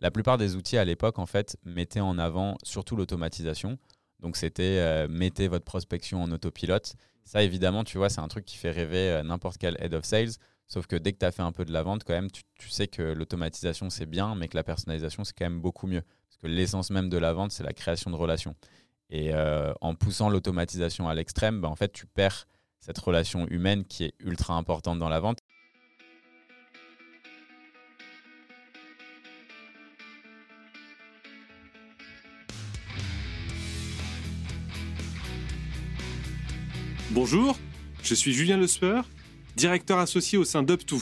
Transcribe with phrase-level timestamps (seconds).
[0.00, 3.78] La plupart des outils à l'époque, en fait, mettaient en avant surtout l'automatisation.
[4.20, 6.94] Donc, c'était euh, mettez votre prospection en autopilote.
[7.24, 10.04] Ça, évidemment, tu vois, c'est un truc qui fait rêver euh, n'importe quel head of
[10.04, 10.32] sales.
[10.68, 12.70] Sauf que dès que tu as fait un peu de la vente, quand même, tu,
[12.70, 16.02] sais que l'automatisation, c'est bien, mais que la personnalisation, c'est quand même beaucoup mieux.
[16.28, 18.54] Parce que l'essence même de la vente, c'est la création de relations.
[19.10, 22.46] Et euh, en poussant l'automatisation à l'extrême, bah, en fait, tu perds
[22.80, 25.38] cette relation humaine qui est ultra importante dans la vente.
[37.12, 37.56] Bonjour,
[38.02, 39.02] je suis Julien Lesper,
[39.56, 41.00] directeur associé au sein d'UpTo,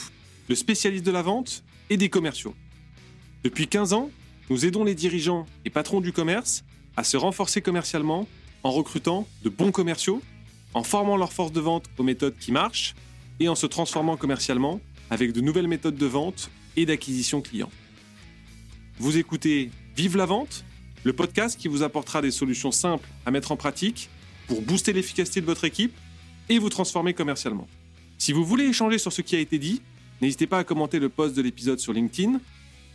[0.51, 2.55] le spécialiste de la vente et des commerciaux.
[3.43, 4.11] Depuis 15 ans,
[4.51, 6.63] nous aidons les dirigeants et patrons du commerce
[6.99, 8.29] à se renforcer commercialement
[8.65, 10.21] en recrutant de bons commerciaux,
[10.75, 12.95] en formant leur force de vente aux méthodes qui marchent
[13.41, 17.71] et en se transformant commercialement avec de nouvelles méthodes de vente et d'acquisition client.
[18.99, 20.65] Vous écoutez Vive la vente,
[21.03, 24.11] le podcast qui vous apportera des solutions simples à mettre en pratique
[24.47, 25.97] pour booster l'efficacité de votre équipe
[26.49, 27.67] et vous transformer commercialement.
[28.19, 29.83] Si vous voulez échanger sur ce qui a été dit,
[30.21, 32.41] n'hésitez pas à commenter le post de l'épisode sur LinkedIn.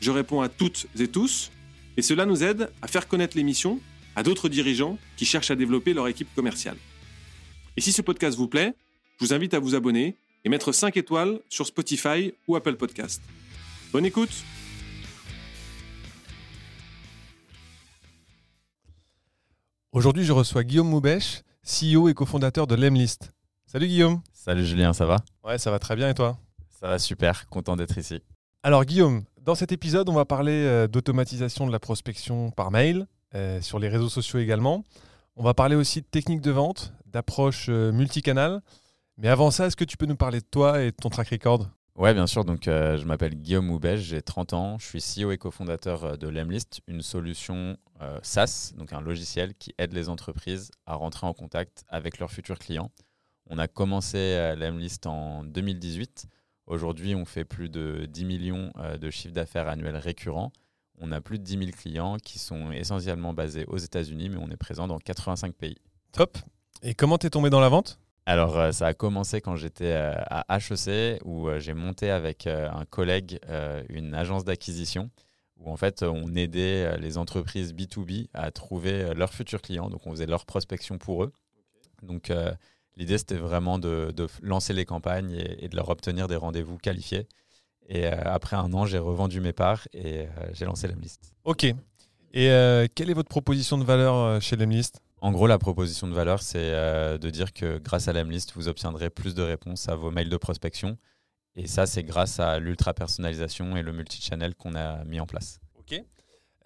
[0.01, 1.51] Je réponds à toutes et tous,
[1.97, 3.79] et cela nous aide à faire connaître l'émission
[4.15, 6.77] à d'autres dirigeants qui cherchent à développer leur équipe commerciale.
[7.77, 8.73] Et si ce podcast vous plaît,
[9.19, 13.21] je vous invite à vous abonner et mettre 5 étoiles sur Spotify ou Apple Podcast.
[13.91, 14.31] Bonne écoute
[19.91, 23.33] Aujourd'hui, je reçois Guillaume Moubèche, CEO et cofondateur de Lemlist.
[23.65, 24.21] Salut Guillaume.
[24.31, 25.15] Salut Julien, ça va?
[25.43, 26.37] Ouais, ça va très bien et toi?
[26.69, 28.21] Ça va super, content d'être ici.
[28.61, 33.07] Alors Guillaume, dans cet épisode, on va parler euh, d'automatisation de la prospection par mail,
[33.33, 34.83] euh, sur les réseaux sociaux également.
[35.35, 38.61] On va parler aussi de techniques de vente, d'approche euh, multicanal.
[39.17, 41.29] Mais avant ça, est-ce que tu peux nous parler de toi et de ton track
[41.29, 41.67] record?
[41.95, 42.45] Ouais, bien sûr.
[42.45, 44.77] Donc, euh, je m'appelle Guillaume Houbège, j'ai 30 ans.
[44.77, 47.75] Je suis CEO et cofondateur de Lemlist, une solution
[48.21, 52.59] SaaS, donc un logiciel qui aide les entreprises à rentrer en contact avec leurs futurs
[52.59, 52.91] clients.
[53.49, 56.27] On a commencé Lemlist en 2018.
[56.67, 60.51] Aujourd'hui, on fait plus de 10 millions de chiffres d'affaires annuels récurrents.
[61.01, 64.49] On a plus de 10 000 clients qui sont essentiellement basés aux États-Unis, mais on
[64.49, 65.77] est présent dans 85 pays.
[66.11, 66.37] Top.
[66.83, 67.99] Et comment t'es tombé dans la vente?
[68.25, 72.47] Alors, euh, ça a commencé quand j'étais euh, à HEC, où euh, j'ai monté avec
[72.47, 73.39] un collègue
[73.89, 75.09] une agence d'acquisition,
[75.59, 79.89] où en fait, on aidait les entreprises B2B à trouver leurs futurs clients.
[79.89, 81.33] Donc, on faisait leur prospection pour eux.
[82.01, 82.31] Donc,
[82.95, 87.27] l'idée, c'était vraiment de, lancer les campagnes et, de leur obtenir des rendez-vous qualifiés.
[87.89, 91.33] Et après un an, j'ai revendu mes parts et j'ai lancé Lemlist.
[91.43, 91.65] Ok.
[92.33, 95.01] Et quelle est votre proposition de valeur chez Lemlist?
[95.21, 98.69] En gros, la proposition de valeur, c'est euh, de dire que grâce à l'Emlist, vous
[98.69, 100.97] obtiendrez plus de réponses à vos mails de prospection.
[101.59, 105.59] Et ça, c'est grâce à l'ultra-personnalisation et le multi-channel qu'on a mis en place.
[105.77, 106.01] OK.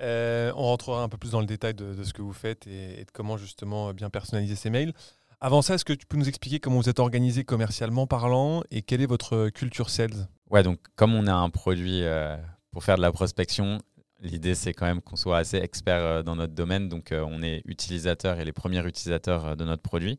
[0.02, 3.04] Euh, on rentrera un peu plus dans le détail de, ce que vous faites et,
[3.04, 4.94] de comment justement bien personnaliser ces mails.
[5.42, 8.84] Avant ça, est-ce que tu peux nous expliquer comment vous êtes organisé commercialement parlant et
[8.84, 10.28] quelle est votre culture sales?
[10.52, 12.38] Ouais, donc comme on a un produit euh,
[12.70, 13.80] pour faire de la prospection,
[14.20, 16.88] L'idée, c'est quand même qu'on soit assez expert euh, dans notre domaine.
[16.88, 20.18] Donc, on est utilisateur et les premiers utilisateurs de notre produit.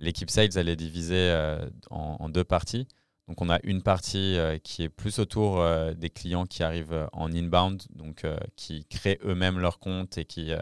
[0.00, 1.32] L'équipe Sales, elle est divisée
[1.88, 2.88] en, deux parties.
[3.28, 5.62] Donc, on a une partie qui est plus autour
[5.94, 8.24] des clients qui arrivent en inbound, donc
[8.56, 10.52] qui créent eux-mêmes leur compte et qui,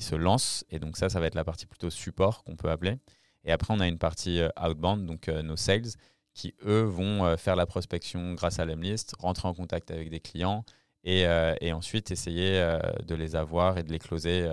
[0.00, 0.64] se lancent.
[0.68, 2.96] Et donc, ça, ça va être la partie plutôt support qu'on peut appeler.
[3.44, 5.92] Et après, on a une partie outbound, donc nos sales,
[6.34, 10.64] qui, eux, vont faire la prospection grâce à l'Emlist, rentrer en contact avec des clients
[11.06, 14.52] euh, et, ensuite essayer euh, de les avoir et de les closer euh,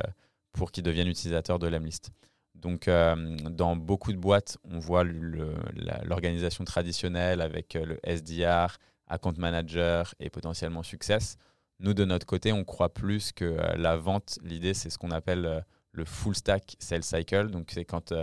[0.52, 2.12] pour qu'ils deviennent utilisateurs de l'Emlist.
[2.56, 8.78] Donc, dans beaucoup de boîtes, on voit l'organisation traditionnelle avec le SDR,
[9.08, 11.38] Account Manager et potentiellement Success.
[11.80, 15.66] Nous, de notre côté, on croit plus que la vente, l'idée, c'est ce qu'on appelle
[15.92, 17.50] le full stack sales cycle.
[17.50, 18.13] Donc, c'est quand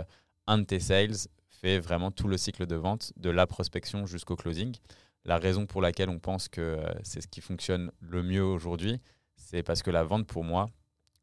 [0.47, 1.27] un de tes sales
[1.61, 4.75] fait vraiment tout le cycle de vente, de la prospection jusqu'au closing.
[5.23, 8.99] La raison pour laquelle on pense que euh, c'est ce qui fonctionne le mieux aujourd'hui,
[9.35, 10.69] c'est parce que la vente, pour moi,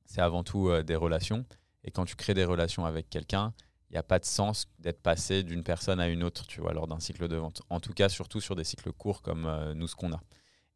[0.04, 1.44] c'est avant tout euh, des relations.
[1.88, 3.54] Et quand tu crées des relations avec quelqu'un,
[3.88, 6.74] il n'y a pas de sens d'être passé d'une personne à une autre, tu vois,
[6.74, 7.62] lors d'un cycle de vente.
[7.70, 10.20] En tout cas, surtout sur des cycles courts comme euh, nous, ce qu'on a.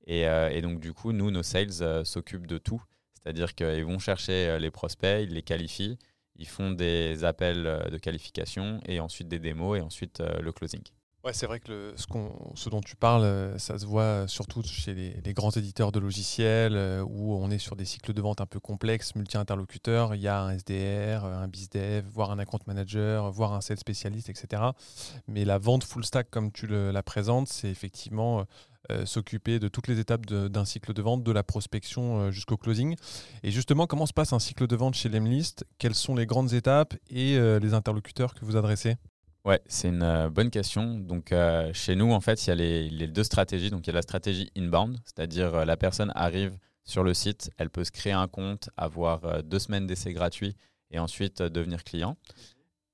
[0.07, 2.83] Et, donc, du coup, nous, nos sales s'occupent de tout.
[3.13, 5.99] C'est-à-dire qu'ils vont chercher les prospects, ils les qualifient,
[6.37, 10.83] ils font des appels de qualification et ensuite des démos et ensuite le closing.
[11.25, 15.35] Ouais, c'est vrai que ce, dont tu parles, euh, ça se voit surtout chez les,
[15.35, 18.59] grands éditeurs de logiciels euh, où on est sur des cycles de vente un peu
[18.59, 20.17] complexes, multi-interlocuteurs.
[20.17, 24.31] Il y a un SDR, un BizDev, voire un account manager, voire un sales spécialiste,
[24.31, 24.65] etc.
[25.29, 28.45] Mais la vente full stack, comme tu la présentes, c'est effectivement
[29.05, 32.97] s'occuper de toutes les étapes d'un cycle de vente, de la prospection jusqu'au closing.
[33.45, 35.65] Et justement, comment se passe un cycle de vente chez Lemlist?
[35.79, 38.97] Quelles sont les grandes étapes et les interlocuteurs que vous adressez?
[39.45, 40.99] Ouais, c'est une bonne question.
[40.99, 41.35] Donc,
[41.73, 43.71] chez nous, en fait, il y a les, deux stratégies.
[43.71, 47.71] Donc, il y a la stratégie inbound, c'est-à-dire la personne arrive sur le site, elle
[47.71, 50.57] peut se créer un compte, avoir deux semaines d'essai gratuit
[50.91, 52.17] et ensuite devenir client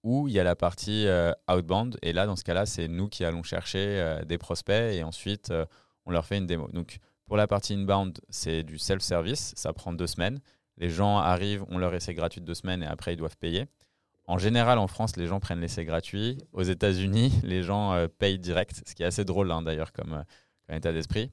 [0.03, 1.99] ou il y a la partie euh, outbound.
[2.03, 5.51] Et là, dans ce cas-là, c'est nous qui allons chercher euh, des prospects et ensuite
[5.51, 5.67] euh,
[6.07, 6.69] on leur fait une démo.
[6.73, 9.53] Donc pour la partie inbound, c'est du self-service.
[9.57, 10.41] Ça prend deux semaines.
[10.79, 13.67] Les gens arrivent, on leur essai gratuit de deux semaines et après ils doivent payer.
[14.29, 16.39] En général, en France, les gens prennent l'essai gratuit.
[16.53, 20.25] Aux États-Unis, les gens payent direct, ce qui est assez drôle hein, d'ailleurs comme,
[20.67, 21.33] comme, état d'esprit.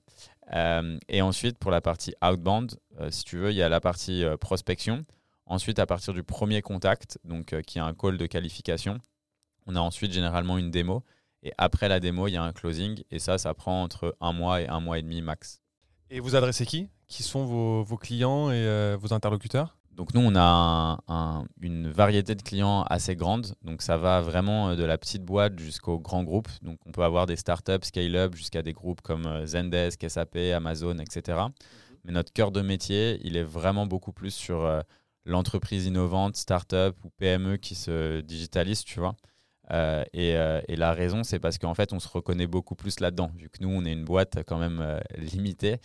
[1.09, 5.06] et ensuite, pour la partie outbound, si tu veux, il y a la partie prospection.
[5.47, 9.00] Ensuite, à partir du premier contact, donc euh, qui est un call de qualification,
[9.68, 11.03] on a ensuite généralement une démo.
[11.44, 13.03] Et après la démo, il y a un closing.
[13.12, 15.62] Et ça, ça prend entre un mois et un mois et demi max.
[16.09, 16.89] Et vous adressez qui?
[17.07, 19.77] Qui sont vos, clients et euh, vos interlocuteurs?
[19.95, 21.00] Donc nous, on a
[21.62, 23.56] une variété de clients assez grande.
[23.63, 26.50] Donc ça va vraiment euh, de la petite boîte jusqu'au grand groupe.
[26.62, 31.39] Donc on peut avoir des startups, scale-up, jusqu'à des groupes comme Zendesk, SAP, Amazon, etc.
[31.39, 31.51] Mhm.
[32.03, 34.83] Mais notre cœur de métier, il est vraiment beaucoup plus sur
[35.25, 39.15] l'entreprise innovante, start-up ou PME qui se digitalise, tu vois.
[39.71, 43.31] Euh, euh, et, la raison, c'est parce qu'en fait, on se reconnaît beaucoup plus là-dedans,
[43.36, 45.77] vu que nous, on est une boîte quand même euh, limitée.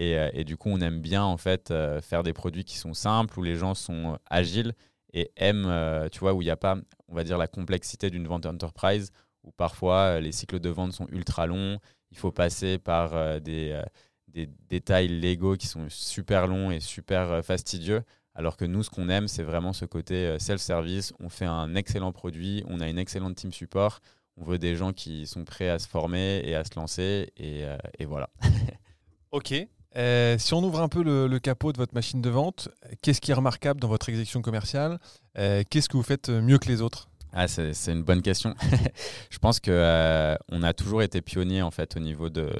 [0.00, 3.42] Et, du coup, on aime bien en fait faire des produits qui sont simples, où
[3.42, 4.74] les gens sont agiles
[5.12, 6.76] et aiment, tu vois, où il n'y a pas,
[7.08, 9.10] on va dire, la complexité d'une vente enterprise,
[9.42, 11.78] où parfois les cycles de vente sont ultra longs,
[12.12, 13.82] il faut passer par des,
[14.28, 18.04] des détails légaux qui sont super longs et super fastidieux.
[18.38, 21.12] Alors que nous, ce qu'on aime, c'est vraiment ce côté euh, self-service.
[21.18, 23.98] On fait un excellent produit, on a une excellente team support.
[24.36, 27.32] On veut des gens qui sont prêts à se former et à se lancer.
[27.36, 28.30] Et, euh, voilà.
[29.32, 29.54] ok.
[29.96, 32.68] Euh, si on ouvre un peu le, capot de votre machine de vente,
[33.02, 34.98] qu'est-ce qui est remarquable dans votre exécution commerciale
[35.34, 37.08] Qu'est-ce que vous faites mieux que les autres?
[37.32, 38.54] Ah, c'est, une bonne question.
[39.30, 42.50] je pense que on a toujours été pionnier en fait au niveau de,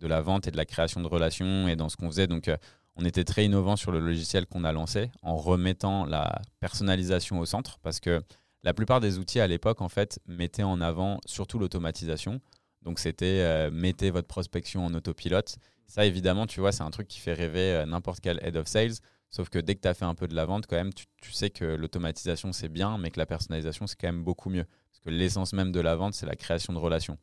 [0.00, 2.28] la, vente et de la création de relations et dans ce qu'on faisait.
[2.28, 2.50] Donc
[2.96, 7.46] on était très innovant sur le logiciel qu'on a lancé en remettant la personnalisation au
[7.46, 8.22] centre parce que
[8.62, 12.40] la plupart des outils à l'époque en fait mettaient en avant surtout l'automatisation.
[12.82, 15.56] Donc c'était euh, mettez votre prospection en autopilote.
[15.90, 18.68] Ça évidemment, tu vois, c'est un truc qui fait rêver euh, n'importe quel head of
[18.68, 18.94] sales.
[19.28, 21.32] Sauf que dès que tu as fait un peu de la vente, quand même, tu,
[21.32, 24.64] sais que l'automatisation c'est bien, mais que la personnalisation c'est quand même beaucoup mieux.
[24.64, 27.18] Parce que l'essence même de la vente, c'est la création de relations.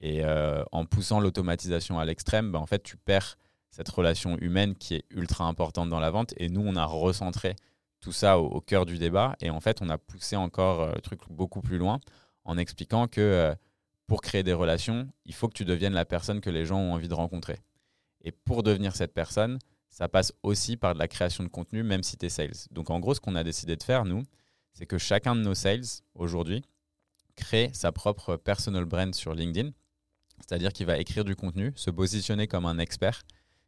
[0.00, 3.38] Et euh, en poussant l'automatisation à l'extrême, bah, en fait, tu perds
[3.70, 6.34] cette relation humaine qui est ultra importante dans la vente.
[6.38, 7.54] Et nous, on a recentré
[8.00, 9.36] tout ça au, cœur du débat.
[9.40, 12.00] Et en fait, on a poussé encore euh, le truc beaucoup plus loin
[12.44, 13.54] en expliquant que euh,
[14.06, 16.94] pour créer des relations, il faut que tu deviennes la personne que les gens ont
[16.94, 17.60] envie de rencontrer.
[18.22, 19.58] Et pour devenir cette personne,
[19.90, 22.52] ça passe aussi par de la création de contenu, même si tu es sales.
[22.70, 24.22] Donc en gros, ce qu'on a décidé de faire, nous,
[24.72, 25.84] c'est que chacun de nos sales,
[26.14, 26.62] aujourd'hui,
[27.36, 29.70] crée sa propre personal brand sur LinkedIn.
[30.40, 33.22] C'est-à-dire qu'il va écrire du contenu, se positionner comme un expert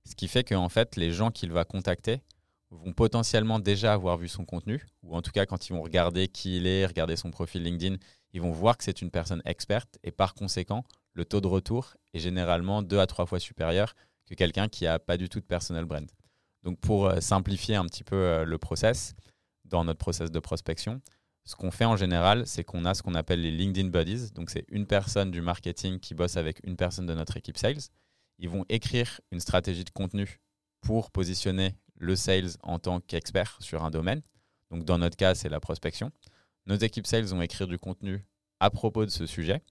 [0.05, 2.23] ce qui fait qu'en fait, les gens qu'il va contacter
[2.71, 6.29] vont potentiellement déjà avoir vu son contenu, ou en tout cas quand ils vont regarder
[6.29, 7.97] qui il est, regarder son profil LinkedIn,
[8.33, 11.95] ils vont voir que c'est une personne experte et par conséquent, le taux de retour
[12.15, 13.95] est généralement deux à trois fois supérieur
[14.31, 16.09] que quelqu'un qui n'a pas du tout de personal brand.
[16.63, 19.15] Donc pour euh, simplifier un petit peu euh, le process,
[19.65, 21.03] dans notre process de prospection,
[21.45, 24.33] ce qu'on fait en général, c'est qu'on a ce qu'on appelle les LinkedIn Buddies.
[24.33, 27.81] Donc c'est une personne du marketing qui bosse avec une personne de notre équipe sales
[28.41, 30.41] ils vont écrire une stratégie de contenu
[30.81, 34.23] pour positionner le sales en tant qu'expert sur un domaine.
[34.71, 36.11] Donc dans notre cas, c'est la prospection.
[36.67, 38.25] Nos équipes sales vont écrire du contenu
[38.59, 39.63] à propos de ce sujet.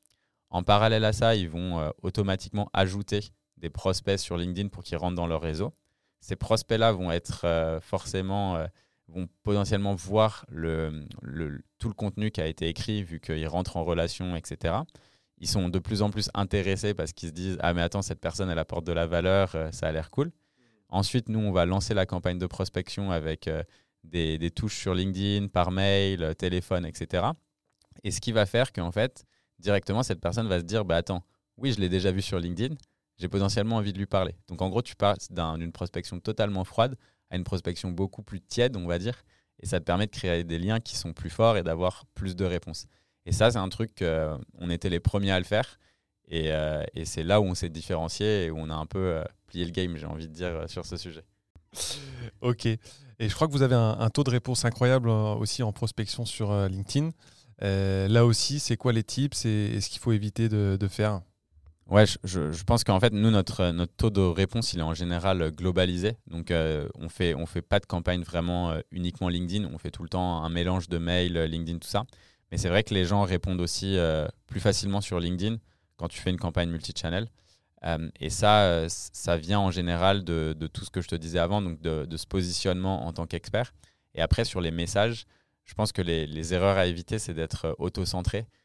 [0.51, 3.21] En parallèle à ça, ils vont euh, automatiquement ajouter
[3.59, 5.73] des prospects sur LinkedIn pour qu'ils rentrent dans leur réseau.
[6.19, 8.65] Ces prospects-là vont être euh, forcément, euh,
[9.07, 11.07] vont potentiellement voir le,
[11.77, 14.81] tout le contenu qui a été écrit vu qu'ils rentrent en relation, etc
[15.39, 18.19] ils sont de plus en plus intéressés parce qu'ils se disent Ah, mais attends, cette
[18.19, 20.31] personne, elle apporte de la valeur, euh, ça a l'air cool.
[20.89, 23.63] Ensuite, nous, on va lancer la campagne de prospection avec euh,
[24.03, 27.27] des, touches sur LinkedIn, par mail, téléphone, etc.
[28.03, 29.25] Et ce qui va faire qu'en fait,
[29.59, 31.23] directement, cette personne va se dire Bah attends,
[31.57, 32.75] oui, je l'ai déjà vu sur LinkedIn,
[33.19, 34.35] j'ai potentiellement envie de lui parler.
[34.47, 36.95] Donc en gros, tu passes d'une prospection totalement froide
[37.29, 39.23] à une prospection beaucoup plus tiède, on va dire.
[39.61, 42.35] Et ça te permet de créer des liens qui sont plus forts et d'avoir plus
[42.35, 42.87] de réponses.
[43.25, 45.77] Et ça, c'est un truc qu'on était les premiers à le faire.
[46.31, 49.23] Euh, et, c'est là où on s'est différencié et où on a un peu euh,
[49.47, 51.23] plié le game, j'ai envie de dire, euh, sur ce sujet.
[52.41, 52.65] Ok.
[52.65, 52.79] Et
[53.27, 57.11] je crois que vous avez un, taux de réponse incroyable aussi en prospection sur LinkedIn.
[57.59, 61.21] là aussi, c'est quoi les tips et, ce qu'il faut éviter de, faire?
[61.89, 65.49] Ouais, je, pense qu'en fait, nous, notre, notre taux de réponse, il est en général
[65.51, 66.17] globalisé.
[66.27, 69.67] Donc, euh, on fait, on fait pas de campagne vraiment euh, uniquement LinkedIn.
[69.73, 72.03] On fait tout le temps un mélange de mail, LinkedIn, tout ça.
[72.51, 75.57] Mais c'est vrai que les gens répondent aussi euh, plus facilement sur LinkedIn
[75.97, 77.27] quand tu fais une campagne multi-channel.
[78.19, 81.81] et ça, ça vient en général de, tout ce que je te disais avant, donc
[81.81, 83.73] de, de ce positionnement en tant qu'expert.
[84.13, 85.25] Et après, sur les messages,
[85.65, 88.58] je pense que les, les erreurs à éviter, c'est d'être auto-centré euh,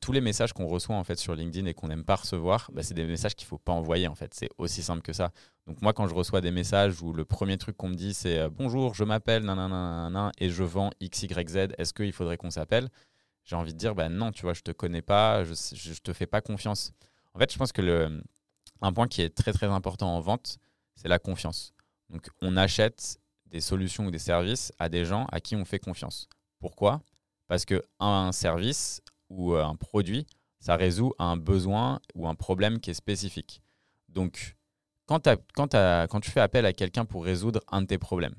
[0.00, 2.82] tous les messages qu'on reçoit en fait sur LinkedIn et qu'on n'aime pas recevoir, bah,
[2.82, 4.34] c'est des messages qu'il faut pas envoyer en fait.
[4.34, 5.32] C'est aussi simple que ça.
[5.66, 8.38] Donc moi quand je reçois des messages où le premier truc qu'on me dit c'est
[8.38, 9.42] euh, bonjour, je m'appelle
[10.38, 12.88] et je vends x y z, est-ce qu'il faudrait qu'on s'appelle?
[13.44, 16.12] J'ai envie de dire bah non, tu vois, je te connais pas, je, je te
[16.12, 16.92] fais pas confiance.
[17.34, 18.22] En fait, je pense que le
[18.82, 20.58] un point qui est très très important en vente,
[20.94, 21.72] c'est la confiance.
[22.10, 25.78] Donc on achète des solutions ou des services à des gens à qui on fait
[25.78, 26.28] confiance.
[26.60, 27.00] Pourquoi?
[27.48, 30.26] Parce que un service, ou euh, un produit,
[30.58, 33.62] ça résout un besoin ou un problème qui est spécifique.
[34.08, 34.56] Donc,
[35.06, 38.34] quand, tu fais appel à quelqu'un pour résoudre un de tes problèmes,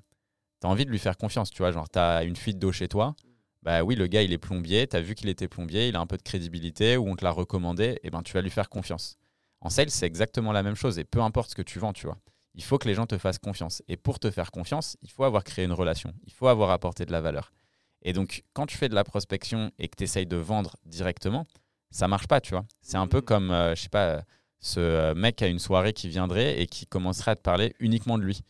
[0.62, 2.72] tu as envie de lui faire confiance, tu vois, genre tu as une fuite d'eau
[2.72, 3.16] chez toi,
[3.64, 6.00] bah oui, le gars, il est plombier, tu as vu qu'il était plombier, il a
[6.00, 8.70] un peu de crédibilité ou on te l'a recommandé, et ben tu vas lui faire
[8.70, 9.18] confiance.
[9.60, 12.08] En sales, c'est exactement la même chose et peu importe ce que tu vends, tu
[12.08, 12.18] vois.
[12.56, 13.82] Il faut que les gens te fassent confiance.
[13.88, 17.06] Et pour te faire confiance, il faut avoir créé une relation, il faut avoir apporté
[17.06, 17.54] de la valeur.
[18.02, 21.46] Et donc, quand tu fais de la prospection et que tu essayes de vendre directement,
[21.92, 22.66] ça marche pas, tu vois.
[22.82, 23.24] C'est un peu mm.
[23.24, 24.24] comme, euh, je sais pas,
[24.60, 28.18] ce euh, mec à une soirée qui viendrait et qui commencerait à te parler uniquement
[28.18, 28.42] de lui.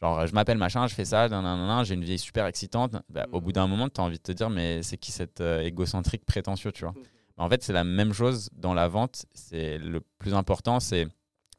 [0.00, 1.28] Genre, je m'appelle machin, je fais ça,
[1.84, 2.96] j'ai une vie super excitante.
[3.08, 5.40] Bah, au bout d'un moment, tu as envie de te dire, mais c'est qui cet
[5.40, 6.92] euh, égocentrique prétentieux, tu vois.
[6.92, 7.02] Mm.
[7.36, 9.26] En fait, c'est la même chose dans la vente.
[9.34, 11.08] C'est le plus important, c'est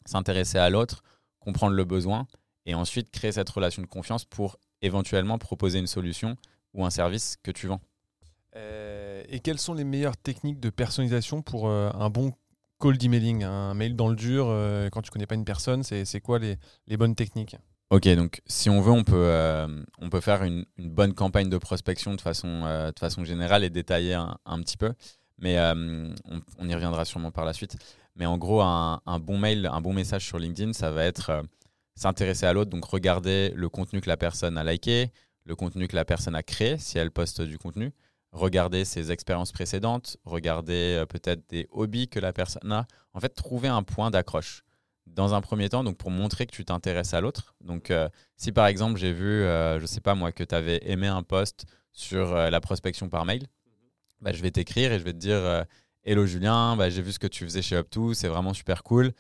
[0.06, 1.04] s'intéresser à l'autre,
[1.40, 2.28] comprendre le besoin
[2.66, 6.38] et ensuite créer cette relation de confiance pour éventuellement proposer une solution
[6.76, 7.82] ou un service que tu vends.
[8.56, 12.34] Euh, et quelles sont les meilleures techniques de personnalisation pour euh, un bon
[12.80, 16.22] call d'emailing Un mail dans le dur, euh, quand tu connais pas une personne, c'est
[16.22, 17.58] quoi les, les, bonnes techniques?
[17.90, 19.68] Ok, donc si on veut, on peut,
[20.00, 23.70] on peut faire une, une, bonne campagne de prospection de façon, de façon générale et
[23.70, 24.94] détailler un, un petit peu.
[25.38, 26.14] Mais on,
[26.58, 27.78] on, y reviendra sûrement par la suite.
[28.16, 31.44] Mais en gros, un, un, bon mail, un bon message sur LinkedIn, ça va être
[31.96, 35.12] s'intéresser à l'autre, donc regarder le contenu que la personne a liké,
[35.46, 37.94] le contenu que la personne a créé, si elle poste du contenu,
[38.32, 42.88] regarder ses expériences précédentes, regarder euh, peut-être des hobbies que la personne a.
[43.14, 44.64] En fait, trouver un point d'accroche.
[45.06, 47.56] Dans un premier temps, donc pour montrer que tu t'intéresses à l'autre.
[47.62, 50.56] Donc, euh, si par exemple j'ai vu, euh, je ne sais pas moi, que tu
[50.56, 53.48] avais aimé un post sur la prospection par mail,
[54.20, 55.66] bah, je vais t'écrire et je vais te dire
[56.04, 59.14] Hello Julien, bah, j'ai vu ce que tu faisais chez Up2, c'est vraiment super cool.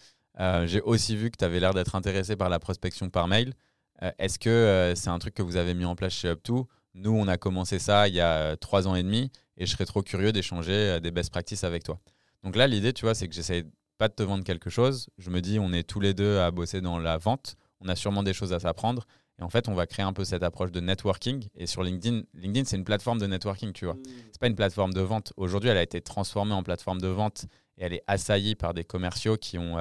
[0.66, 3.54] j'ai aussi vu que tu avais l'air d'être intéressé par la prospection par mail.
[4.02, 6.66] Euh, est-ce que euh, c'est un truc que vous avez mis en place chez Up2?
[6.96, 9.72] Nous, on a commencé ça il y a euh, trois ans et demi et je
[9.72, 12.00] serais trop curieux d'échanger des best practices avec toi.
[12.44, 13.66] Donc là, l'idée, tu vois, c'est que j'essaie
[13.98, 15.08] pas de te vendre quelque chose.
[15.18, 17.56] Je me dis, on est tous les deux à bosser dans la vente.
[17.80, 19.06] On a sûrement des choses à s'apprendre.
[19.40, 21.48] Et en fait, on va créer un peu cette approche de networking.
[21.56, 23.96] Et sur LinkedIn, LinkedIn, c'est une plateforme de networking, tu vois.
[23.96, 24.04] Mmh.
[24.32, 25.34] C'est pas une plateforme de vente.
[25.38, 27.46] Aujourd'hui, elle a été transformée en plateforme de vente
[27.78, 29.78] et elle est assaillie par des commerciaux qui ont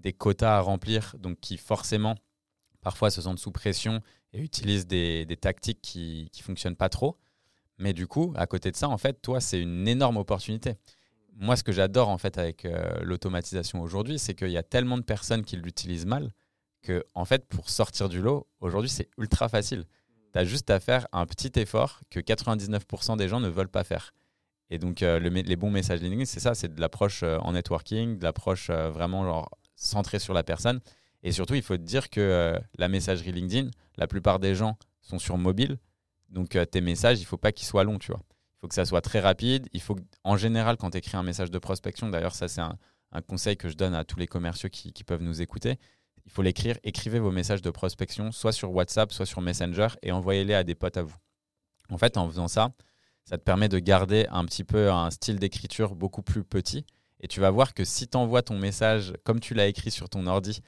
[0.00, 2.14] des quotas à remplir, donc qui forcément
[2.84, 4.00] parfois se sentent sous pression
[4.32, 7.18] et utilisent des, tactiques qui ne fonctionnent pas trop.
[7.78, 10.74] Mais du coup, à côté de ça, en fait, toi, c'est une énorme opportunité.
[11.36, 14.96] Moi, ce que j'adore en fait avec euh, l'automatisation aujourd'hui, c'est qu'il y a tellement
[14.96, 16.32] de personnes qui l'utilisent mal
[16.82, 19.84] que, en fait, pour sortir du lot, aujourd'hui, c'est ultra facile.
[20.32, 23.84] Tu as juste à faire un petit effort que 99% des gens ne veulent pas
[23.84, 24.12] faire.
[24.70, 28.18] Et donc, euh, les bons messages LinkedIn, c'est ça, c'est de l'approche euh, en networking,
[28.18, 30.80] de l'approche vraiment genre, centrée sur la personne.
[31.24, 34.76] Et surtout, il faut te dire que euh, la messagerie LinkedIn, la plupart des gens
[35.00, 35.78] sont sur mobile.
[36.28, 38.20] Donc euh, tes messages, il ne faut pas qu'ils soient longs, tu vois.
[38.28, 39.66] Il faut que ça soit très rapide.
[39.72, 42.76] Il faut en général, quand tu écris un message de prospection, d'ailleurs, ça c'est un,
[43.26, 45.78] conseil que je donne à tous les commerciaux qui, peuvent nous écouter.
[46.26, 46.76] Il faut l'écrire.
[46.82, 50.74] Écrivez vos messages de prospection, soit sur WhatsApp, soit sur Messenger, et envoyez-les à des
[50.74, 51.16] potes à vous.
[51.90, 52.72] En fait, en faisant ça,
[53.24, 56.84] ça te permet de garder un petit peu un style d'écriture beaucoup plus petit.
[57.20, 60.08] Et tu vas voir que si tu envoies ton message comme tu l'as écrit sur
[60.08, 60.60] ton ordi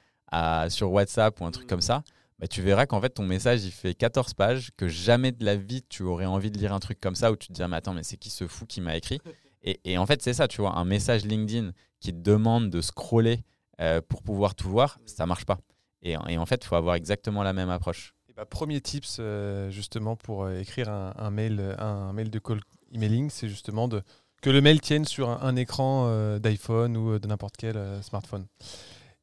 [0.69, 2.03] sur WhatsApp ou un truc comme ça,
[2.39, 5.57] bah, tu verras qu'en fait ton message il fait 14 pages, que jamais de la
[5.57, 7.69] vie tu aurais envie de lire un truc comme ça où tu te dis ah,
[7.69, 9.21] mais attends mais c'est qui ce fou qui m'a écrit
[9.63, 12.83] et, et, en fait c'est ça tu vois un message LinkedIn qui te demande de
[12.83, 13.43] scroller
[13.81, 15.59] euh, pour pouvoir tout voir ça marche pas
[16.03, 18.13] et, et en fait il faut avoir exactement la même approche.
[18.37, 22.61] bah, premier tips euh, justement pour euh, écrire un, mail un mail de call
[22.93, 24.03] emailing c'est justement de
[24.43, 28.47] que le mail tienne sur un, écran d'iPhone ou de n'importe quel smartphone.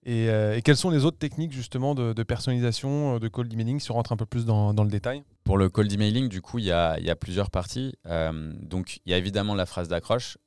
[0.08, 3.92] Euh, et, quelles sont les autres techniques justement de, personnalisation euh, de cold emailing si
[3.92, 5.24] on rentre un peu plus dans, le détail?
[5.44, 7.96] Pour le cold emailing, du coup, il y a, plusieurs parties.
[8.08, 10.38] Euh, donc, il y a évidemment la phrase d'accroche,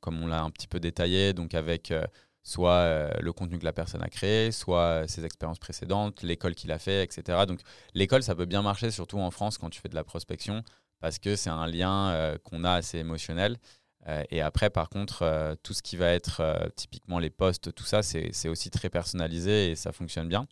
[0.00, 1.92] comme on l'a un petit peu détaillé, donc avec
[2.42, 6.78] soit le contenu que la personne a créé, soit ses expériences précédentes, l'école qu'il a
[6.78, 7.44] fait, etc.
[7.46, 7.60] Donc
[7.94, 10.62] l'école, ça peut bien marcher, surtout en France quand tu fais de la prospection,
[11.00, 13.58] parce que c'est un lien qu'on a assez émotionnel.
[14.08, 18.02] Euh, et après, par contre, tout ce qui va être typiquement les posts, tout ça,
[18.02, 20.46] c'est aussi très personnalisé et ça fonctionne bien.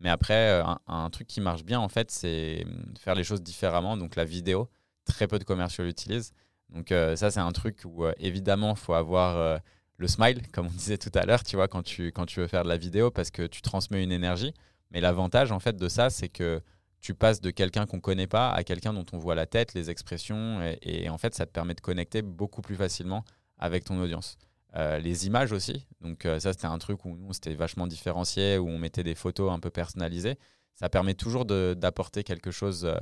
[0.00, 3.42] Mais après, un, un truc qui marche bien, en fait, c'est hum, faire les choses
[3.42, 3.96] différemment.
[3.96, 4.68] Donc la vidéo,
[5.04, 6.32] très peu de commerciaux l'utilisent.
[6.70, 9.60] Donc ça, c'est un truc où évidemment, il faut avoir
[9.98, 12.46] le smile, comme on disait tout à l'heure, tu vois, quand tu, quand tu veux
[12.46, 14.52] faire de la vidéo, parce que tu transmets une énergie.
[14.90, 16.60] Mais l'avantage, en fait, de ça, c'est que
[17.06, 19.74] tu passes de quelqu'un qu'on ne connaît pas à quelqu'un dont on voit la tête,
[19.74, 23.24] les expressions, et, en fait, ça te permet de connecter beaucoup plus facilement
[23.58, 24.38] avec ton audience.
[24.74, 28.58] Euh, les images aussi, donc euh, ça, c'était un truc où nous, c'était vachement différencié,
[28.58, 30.34] où on mettait des photos un peu personnalisées.
[30.74, 32.96] Ça permet toujours d'apporter quelque chose euh,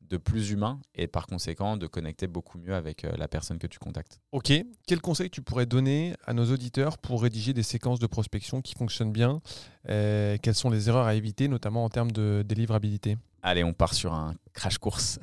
[0.00, 3.78] de plus humain et par conséquent de connecter beaucoup mieux avec la personne que tu
[3.78, 4.20] contactes.
[4.32, 4.50] Ok,
[4.86, 8.74] quel conseil tu pourrais donner à nos auditeurs pour rédiger des séquences de prospection qui
[8.74, 9.42] fonctionnent bien
[9.84, 13.18] Quelles sont les erreurs à éviter, notamment en termes de délivrabilité?
[13.42, 15.18] Allez, on part sur un crash course.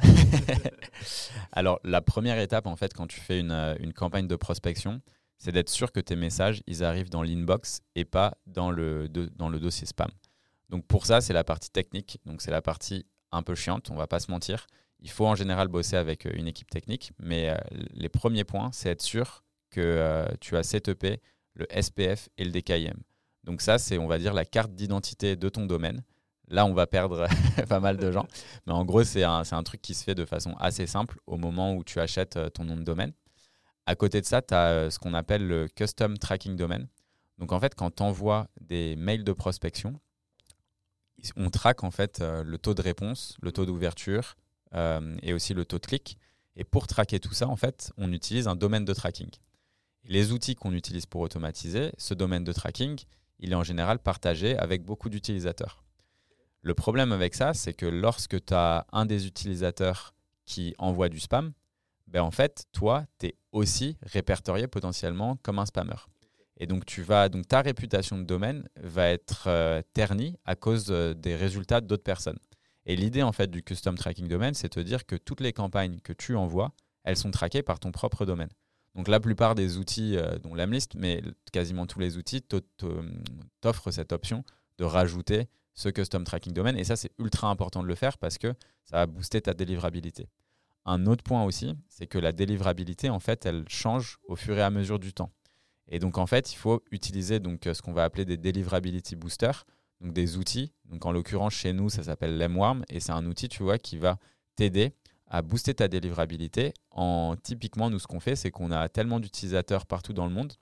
[1.51, 5.01] Alors, la première étape, en fait, quand tu fais une, euh, une campagne de prospection,
[5.37, 9.49] c'est d'être sûr que tes messages, ils arrivent dans l'inbox et pas dans le, dans
[9.49, 10.09] le dossier spam.
[10.69, 12.19] Donc pour ça, c'est la partie technique.
[12.25, 14.67] Donc c'est la partie un peu chiante, on va pas se mentir.
[14.99, 17.57] Il faut en général bosser avec euh, une équipe technique, mais euh,
[17.93, 21.21] les premiers points, c'est être sûr que euh, tu as CTP,
[21.53, 22.95] le SPF et le DKIM.
[23.43, 26.03] Donc ça, c'est, on va dire, la carte d'identité de ton domaine.
[26.49, 27.27] Là, on va perdre
[27.69, 28.27] pas mal de gens.
[28.65, 31.73] Mais en gros, c'est un, truc qui se fait de façon assez simple au moment
[31.73, 33.13] où tu achètes ton nom de domaine.
[33.85, 36.85] À côté de ça, tu as ce qu'on appelle le Custom Tracking Domain.
[37.37, 39.99] Donc en fait, quand tu envoies des mails de prospection,
[41.35, 44.35] on traque en fait euh, le taux de réponse, le taux d'ouverture
[44.73, 46.17] euh, et aussi le taux de clic.
[46.55, 49.29] Et pour traquer tout ça, en fait, on utilise un domaine de tracking.
[50.03, 52.99] Les outils qu'on utilise pour automatiser, ce domaine de tracking,
[53.39, 55.83] il est en général partagé avec beaucoup d'utilisateurs.
[56.67, 61.17] Le problème avec ça, c'est que lorsque tu as un des utilisateurs qui envoie du
[61.17, 61.53] spam,
[62.07, 65.95] ben en fait, toi, tu es aussi répertorié potentiellement comme un spammer.
[66.57, 70.87] Et donc, tu vas, donc ta réputation de domaine va être euh, ternie à cause
[70.89, 72.39] euh, des résultats d'autres personnes.
[72.85, 75.53] Et l'idée en fait du custom tracking domaine, c'est de te dire que toutes les
[75.53, 76.73] campagnes que tu envoies,
[77.05, 78.51] elles sont traquées par ton propre domaine.
[78.93, 82.41] Donc la plupart des outils, euh, dont l'Amlist, mais quasiment tous les outils,
[83.61, 84.43] t'offrent cette option
[84.79, 86.77] de rajouter ce custom tracking domaine.
[86.77, 90.27] Et ça, c'est ultra important de le faire parce que ça va booster ta délivrabilité.
[90.85, 94.61] Un autre point aussi, c'est que la délivrabilité, en fait, elle change au fur et
[94.61, 95.31] à mesure du temps.
[95.87, 99.15] Et donc, en fait, il faut utiliser donc, euh, ce qu'on va appeler des deliverability
[99.15, 99.65] boosters,
[100.01, 100.73] donc des outils.
[100.85, 103.97] Donc, en l'occurrence, chez nous, ça s'appelle Lemworm et c'est un outil, tu vois, qui
[103.97, 104.17] va
[104.55, 104.93] t'aider
[105.27, 106.73] à booster ta délivrabilité.
[106.89, 110.53] En typiquement, nous, ce qu'on fait, c'est qu'on a tellement d'utilisateurs partout dans le monde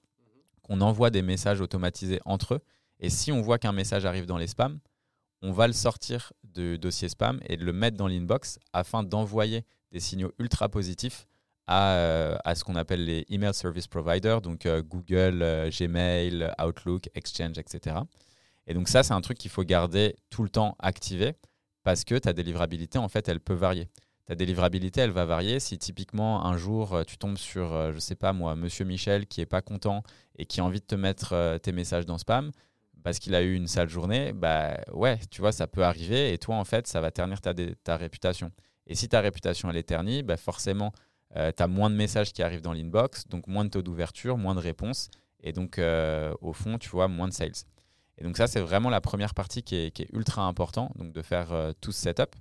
[0.62, 2.60] qu'on envoie des messages automatisés entre eux.
[3.00, 4.80] Et si on voit qu'un message arrive dans les spams,
[5.42, 10.00] on va le sortir du dossier spam et le mettre dans l'inbox afin d'envoyer des
[10.00, 11.28] signaux ultra positifs
[11.70, 17.10] euh, à, ce qu'on appelle les email service providers, donc euh, Google, euh, Gmail, Outlook,
[17.16, 17.96] Exchange, etc.
[18.68, 21.34] Et donc ça, c'est un truc qu'il faut garder tout le temps activé
[21.84, 23.88] parce que ta délivrabilité, en fait, elle peut varier.
[24.26, 28.34] Ta délivrabilité, elle va varier si typiquement un jour tu tombes sur, je sais pas
[28.34, 30.02] moi, Monsieur Michel qui est pas content
[30.38, 32.52] et qui a envie de te mettre tes messages dans spam
[33.06, 36.40] parce qu'il a eu une sale journée, bah ouais, tu vois, ça peut arriver et
[36.40, 38.52] toi, en fait, ça va ternir ta, ta réputation.
[38.88, 40.92] Et si ta réputation, elle est ternie, bah forcément,
[41.36, 44.40] euh, tu as moins de messages qui arrivent dans l'inbox, donc moins de taux d'ouverture,
[44.40, 47.52] moins de réponses, et donc euh, au fond, tu vois, moins de sales.
[48.18, 51.54] Et donc ça, c'est vraiment la première partie qui est, ultra important, donc de faire
[51.54, 52.36] euh, tout ce setup.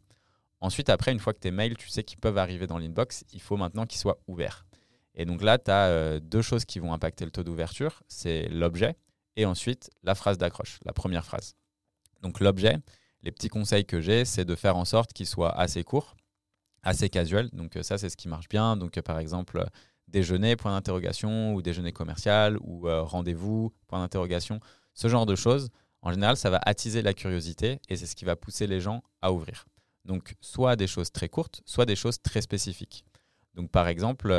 [0.63, 3.43] Ensuite, après, une fois que tes mails, tu sais qu'ils peuvent arriver dans l'inbox, il
[3.43, 4.65] faut maintenant qu'ils soient ouverts.
[5.15, 8.97] Et donc là, tu as deux choses qui vont impacter le taux d'ouverture, c'est l'objet
[9.37, 11.55] et ensuite la phrase d'accroche, la première phrase.
[12.23, 12.79] Donc l'objet,
[13.23, 16.15] les petits conseils que j'ai, c'est de faire en sorte qu'il soit assez court,
[16.83, 17.49] assez casual.
[17.53, 18.77] Donc euh, ça, c'est ce qui marche bien.
[18.77, 19.67] Donc euh, par exemple, euh,
[20.09, 24.61] déjeuner, point d'interrogation, ou déjeuner commercial, ou rendez-vous, point d'interrogation,
[24.93, 25.71] ce genre de choses.
[26.03, 29.03] En général, ça va attiser la curiosité et c'est ce qui va pousser les gens
[29.23, 29.65] à ouvrir.
[30.05, 33.05] Donc soit des choses très courtes, soit des choses très spécifiques.
[33.55, 34.35] Donc par exemple,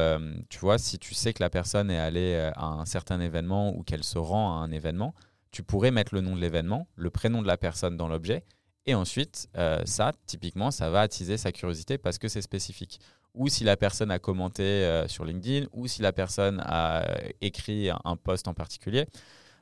[0.49, 3.83] tu vois, si tu sais que la personne est allée à un certain événement ou
[3.83, 5.15] qu'elle se rend à un événement,
[5.51, 8.43] tu pourrais mettre le nom de l'événement, le prénom de la personne dans l'objet
[8.85, 12.99] et ensuite, euh, ça, typiquement, ça va attiser sa curiosité parce que c'est spécifique.
[13.33, 17.29] Ou si la personne a commenté euh, sur LinkedIn, ou si la personne a euh,
[17.41, 19.07] écrit un post en particulier.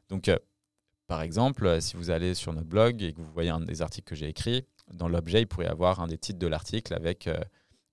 [0.10, 0.30] Donc,
[1.08, 4.08] par exemple, si vous allez sur notre blog et que vous voyez un des articles
[4.08, 7.30] que j'ai écrit, dans l'objet, il pourrait y avoir un des titres de l'article avec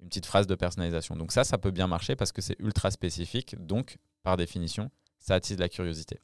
[0.01, 1.17] une petite phrase de personnalisation.
[1.17, 3.55] Donc ça, ça peut bien marcher parce que c'est ultra spécifique.
[3.59, 6.19] Donc, par définition, ça attise la curiosité.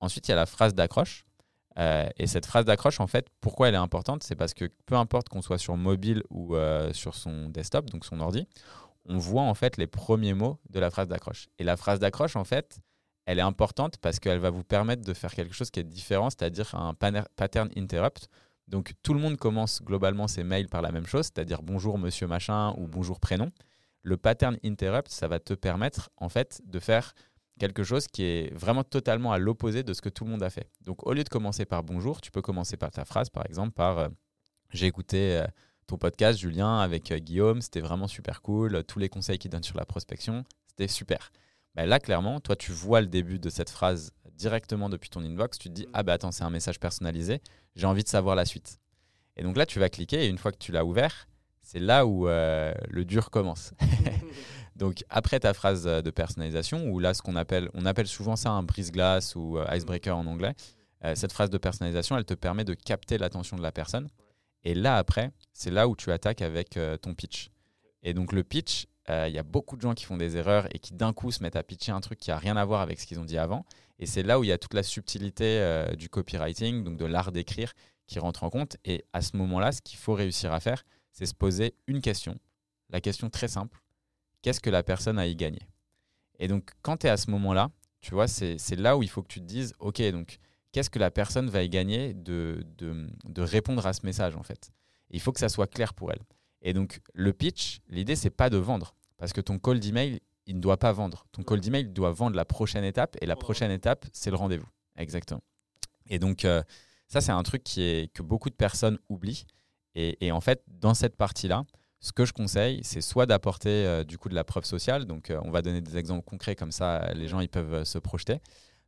[0.00, 1.24] ensuite, il y a la phrase d'accroche.
[1.78, 4.24] Euh, et cette phrase d'accroche, en fait, pourquoi elle est importante?
[4.24, 8.04] C'est parce que peu importe qu'on soit sur mobile ou euh, sur son desktop, donc
[8.04, 8.48] son ordi,
[9.04, 11.48] on voit en fait les premiers mots de la phrase d'accroche.
[11.58, 12.80] Et la phrase d'accroche, en fait,
[13.26, 16.30] elle est importante parce qu'elle va vous permettre de faire quelque chose qui est différent,
[16.30, 18.28] c'est-à-dire un pattern interrupt.
[18.68, 22.26] Donc tout le monde commence globalement ses mails par la même chose, c'est-à-dire bonjour monsieur
[22.26, 23.50] machin ou bonjour prénom.
[24.02, 27.14] Le pattern interrupt, ça va te permettre en fait de faire
[27.58, 30.50] quelque chose qui est vraiment totalement à l'opposé de ce que tout le monde a
[30.50, 30.70] fait.
[30.82, 33.72] Donc au lieu de commencer par bonjour, tu peux commencer par ta phrase par exemple
[33.72, 34.08] par euh,
[34.70, 35.46] j'ai écouté euh,
[35.86, 39.62] ton podcast Julien avec euh, Guillaume, c'était vraiment super cool, tous les conseils qu'il donne
[39.62, 41.32] sur la prospection, c'était super.
[41.74, 45.58] Bah, là, clairement, toi, tu vois le début de cette phrase directement depuis ton inbox.
[45.58, 47.40] Tu te dis, ah bah attends, c'est un message personnalisé.
[47.76, 48.78] J'ai envie de savoir la suite.
[49.36, 51.28] Et donc là, tu vas cliquer et une fois que tu l'as ouvert,
[51.62, 53.72] c'est là où euh, le dur commence.
[54.76, 58.50] donc après ta phrase de personnalisation, ou là, ce qu'on appelle, on appelle souvent ça
[58.50, 60.54] un brise-glace ou euh, icebreaker en anglais,
[61.04, 64.08] euh, cette phrase de personnalisation, elle te permet de capter l'attention de la personne.
[64.64, 67.50] Et là, après, c'est là où tu attaques avec ton pitch.
[68.02, 70.66] Et donc le pitch, euh, il y a beaucoup de gens qui font des erreurs
[70.74, 72.80] et qui d'un coup se mettent à pitcher un truc qui n'a rien à voir
[72.80, 73.64] avec ce qu'ils ont dit avant.
[73.98, 77.04] Et c'est là où il y a toute la subtilité euh, du copywriting, donc de
[77.04, 77.72] l'art d'écrire,
[78.06, 78.76] qui rentre en compte.
[78.84, 82.38] Et à ce moment-là, ce qu'il faut réussir à faire, c'est se poser une question.
[82.90, 83.80] La question très simple,
[84.42, 85.60] qu'est-ce que la personne a y gagné
[86.38, 89.22] Et donc quand tu es à ce moment-là, tu vois, c'est là où il faut
[89.22, 90.38] que tu te dises, OK, donc
[90.72, 94.42] qu'est-ce que la personne va y gagner de, de, de répondre à ce message en
[94.42, 94.70] fait?
[95.10, 96.20] Il faut que ça soit clair pour elle.
[96.62, 98.94] Et donc, le pitch, l'idée, c'est pas de vendre.
[99.18, 101.26] Parce que ton call d'email, il ne doit pas vendre.
[101.32, 103.16] Ton call d'email doit vendre la prochaine étape.
[103.20, 104.68] Et la prochaine étape, c'est le rendez-vous.
[104.96, 105.42] Exactement.
[106.08, 106.62] Et donc, euh,
[107.06, 109.46] ça, c'est un truc qui est, que beaucoup de personnes oublient.
[109.94, 111.64] Et, en fait, dans cette partie-là,
[111.98, 115.06] ce que je conseille, c'est soit d'apporter euh, du coup de la preuve sociale.
[115.06, 117.98] Donc, euh, on va donner des exemples concrets comme ça, les gens ils peuvent se
[117.98, 118.38] projeter.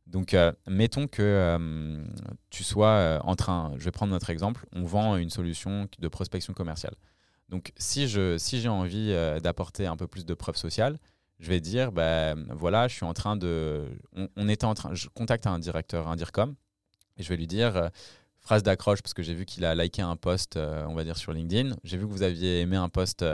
[0.07, 0.35] Donc,
[0.67, 2.01] mettons que
[2.49, 6.53] tu sois en train, je vais prendre notre exemple, on vend une solution de prospection
[6.53, 6.95] commerciale.
[7.51, 10.97] Donc, si j'ai si envie euh, d'apporter un peu plus de preuves sociales,
[11.39, 13.85] je vais dire, ben voilà, je suis en train de.
[14.15, 14.93] On, en train.
[14.95, 16.55] Je contacte un directeur, un DIRCOM,
[17.17, 17.89] et je vais lui dire, euh,
[18.39, 21.17] phrase d'accroche, parce que j'ai vu qu'il a liké un post, euh, on va dire,
[21.17, 21.75] sur LinkedIn.
[21.83, 23.25] J'ai vu que vous aviez aimé un post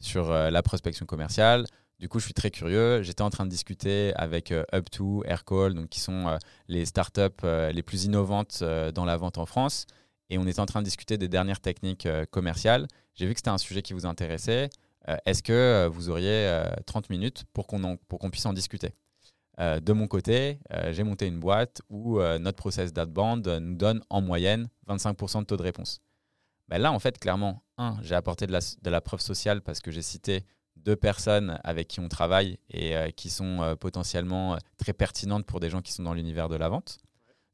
[0.00, 1.66] sur la prospection commerciale.
[1.98, 3.02] Du coup, je suis très curieux.
[3.02, 8.04] J'étais en train de discuter avec Up2, Aircall, donc qui sont les startups les plus
[8.04, 9.86] innovantes dans la vente en France.
[10.28, 12.86] Et on était en train de discuter des dernières techniques commerciales.
[13.16, 14.68] J'ai vu que c'était un sujet qui vous intéressait.
[15.08, 18.92] Euh, est-ce que euh, vous auriez 30 euh, minutes pour qu'on puisse en discuter?
[19.58, 20.58] De mon côté,
[20.90, 25.56] j'ai monté une boîte où notre process d'adband nous donne en moyenne 25% de taux
[25.56, 26.02] de réponse.
[26.68, 29.80] Ben là, en fait, clairement, un, j'ai apporté de la, de la, preuve sociale parce
[29.80, 30.44] que j'ai cité
[30.76, 35.80] deux personnes avec qui on travaille et qui sont potentiellement très pertinentes pour des gens
[35.80, 36.98] qui sont dans l'univers de la vente.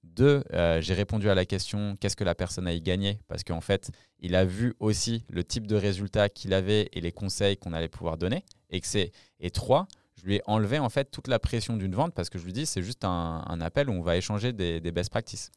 [0.05, 3.21] Deux, euh, j'ai répondu à la question qu'est-ce que la personne a y gagné?
[3.29, 7.13] Parce qu'en fait, il a vu aussi le type de résultat qu'il avait et les
[7.13, 8.45] conseils qu'on allait pouvoir donner.
[8.71, 9.87] Et, que et trois,
[10.17, 12.53] je lui ai enlevé en fait toute la pression d'une vente parce que je lui
[12.53, 15.53] dis c'est juste un, appel où on va échanger des, best practices.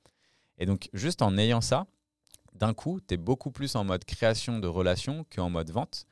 [0.58, 1.88] Et donc, juste en ayant ça,
[2.54, 6.06] d'un coup, tu es beaucoup plus en mode création de relations qu'en mode vente.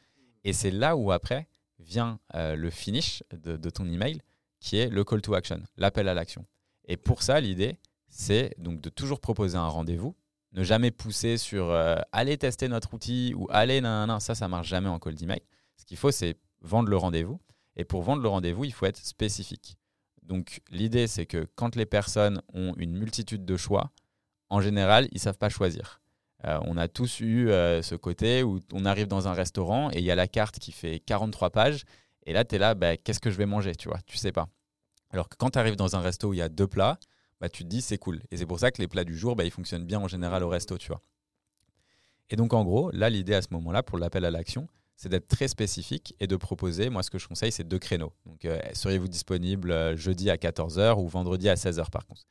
[0.44, 1.48] Et c'est là où après
[1.80, 4.22] vient euh, le finish de ton email
[4.60, 6.46] qui est le call to action, l'appel à l'action.
[6.86, 7.78] Et pour ça, l'idée,
[8.14, 10.16] c'est donc de toujours proposer un rendez-vous,
[10.52, 14.48] ne jamais pousser sur euh, aller tester notre outil ou aller non, non, ça, ça
[14.48, 15.42] marche jamais en call d'email.
[15.78, 17.42] Ce qu'il faut, c'est vendre le rendez-vous.
[17.76, 19.78] Et pour vendre le rendez-vous, il faut être spécifique.
[20.22, 23.92] Donc l'idée, c'est que quand les personnes ont une multitude de choix,
[24.52, 26.00] en général, ils ne savent pas choisir.
[26.46, 29.98] Euh, on a tous eu euh, ce côté où on arrive dans un restaurant et
[29.98, 31.84] il y a la carte qui fait 43 pages.
[32.28, 34.32] Et là, tu es là, bah, qu'est-ce que je vais manger Tu vois, tu sais
[34.32, 34.50] pas.
[35.10, 37.00] Alors que quand tu arrives dans un resto où il y a deux plats,
[37.44, 38.22] bah, tu te dis c'est cool.
[38.32, 40.44] Et c'est pour ça que les plats du jour, bah, ils fonctionnent bien en général
[40.44, 41.02] au resto, tu vois.
[42.30, 45.28] Et donc en gros, là, l'idée à ce moment-là, pour l'appel à l'action, c'est d'être
[45.28, 48.14] très spécifique et de proposer, moi ce que je conseille, c'est deux créneaux.
[48.26, 52.22] Donc euh, seriez-vous disponible euh, jeudi à 14h ou vendredi à 16h par contre?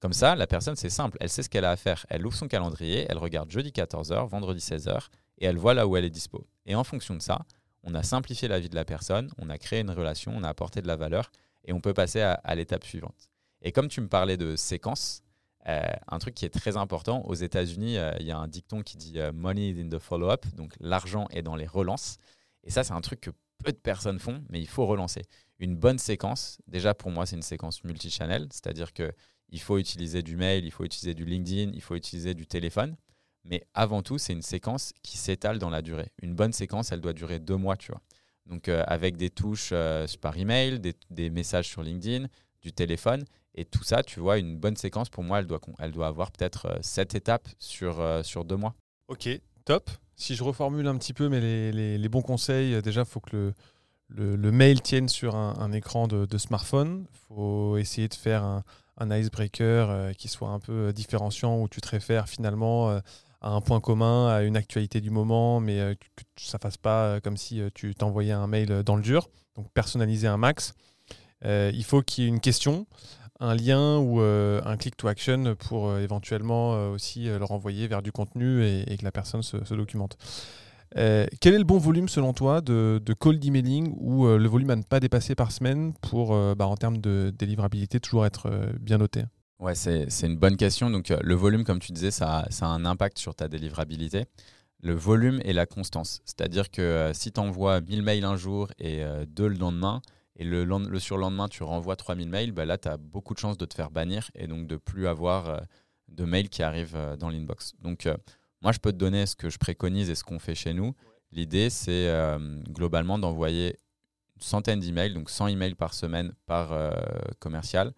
[0.00, 2.06] Comme ça, la personne, c'est simple, elle sait ce qu'elle a à faire.
[2.08, 5.98] Elle ouvre son calendrier, elle regarde jeudi 14h, vendredi 16h, et elle voit là où
[5.98, 6.46] elle est dispo.
[6.64, 7.44] Et en fonction de ça,
[7.82, 10.48] on a simplifié la vie de la personne, on a créé une relation, on a
[10.48, 11.30] apporté de la valeur,
[11.66, 13.31] et on peut passer à l'étape suivante.
[13.62, 15.22] Et comme tu me parlais de séquence,
[15.68, 18.82] euh, un truc qui est très important, aux États-Unis, euh, il y a un dicton
[18.82, 22.16] qui dit euh, Money is in the follow-up, donc l'argent est dans les relances.
[22.64, 23.30] Et ça, c'est un truc que
[23.64, 25.22] peu de personnes font, mais il faut relancer.
[25.60, 29.12] Une bonne séquence, déjà pour moi, c'est une séquence multichannel, c'est-à-dire que
[29.50, 32.96] il faut utiliser du mail, il faut utiliser du LinkedIn, il faut utiliser du téléphone.
[33.44, 36.10] Mais avant tout, c'est une séquence qui s'étale dans la durée.
[36.22, 38.00] Une bonne séquence, elle doit durer deux mois, tu vois.
[38.46, 39.74] Donc avec des touches
[40.20, 42.28] par email, des, des messages sur LinkedIn,
[42.62, 45.92] du téléphone Et tout ça, tu vois, une bonne séquence, pour moi, elle doit, elle
[45.92, 48.74] doit avoir peut-être 7 étapes sur, sur deux mois.
[49.08, 49.28] Ok,
[49.64, 49.90] top.
[50.16, 51.40] Si je reformule un petit peu, mais
[51.72, 53.52] les, bons conseils, déjà, il faut que
[54.08, 57.06] le, le, mail tienne sur un, écran de, smartphone.
[57.12, 58.64] Il faut essayer de faire un,
[58.96, 63.00] un icebreaker qui soit un peu différenciant, où tu te réfères finalement
[63.42, 67.04] à un point commun, à une actualité du moment, mais euh, que ça fasse pas
[67.04, 69.28] euh, comme si euh, tu t'envoyais un mail dans le dur.
[69.56, 70.74] Donc personnaliser un max.
[71.44, 72.86] il faut qu'il y ait une question,
[73.42, 78.64] un lien ou un click to action pour éventuellement aussi le renvoyer vers du contenu
[78.64, 80.16] et, que la personne se, documente.
[80.94, 84.76] quel est le bon volume selon toi de, de call d'emailing ou le volume à
[84.76, 88.48] ne pas dépasser par semaine pour, bah, en termes de délivrabilité, toujours être
[88.80, 89.24] bien noté?
[89.62, 90.90] Ouais, c'est une bonne question.
[90.90, 94.24] Donc, euh, le volume, comme tu disais, ça, ça, a un impact sur ta délivrabilité.
[94.82, 96.20] Le volume et la constance.
[96.24, 100.02] C'est-à-dire que euh, si tu envoies 1000 mails un jour et euh, deux le lendemain,
[100.36, 103.58] et le, le surlendemain, tu renvoies 3000 mails, bah là, tu as beaucoup de chances
[103.58, 105.60] de te faire bannir et donc de plus avoir
[106.08, 107.74] de mails qui arrivent dans l'inbox.
[107.80, 108.08] Donc,
[108.62, 110.94] moi, je peux te donner ce que je préconise et ce qu'on fait chez nous.
[111.32, 112.10] L'idée, c'est
[112.70, 113.76] globalement d'envoyer
[114.36, 116.72] une centaine d'emails, donc 100 emails par semaine par
[117.38, 117.92] commercial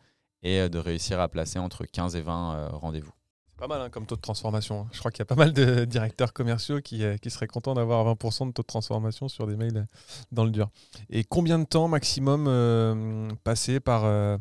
[0.44, 3.12] et euh, de réussir à placer entre 15 et 20 euh, rendez-vous.
[3.56, 4.80] Pas mal hein, comme taux de transformation.
[4.80, 4.88] Hein.
[4.92, 7.74] Je crois qu'il y a pas mal de directeurs commerciaux qui, euh, qui seraient contents
[7.74, 9.86] d'avoir 20% de taux de transformation sur des mails
[10.32, 10.70] dans le dur.
[11.10, 14.38] Et combien de temps maximum passer par,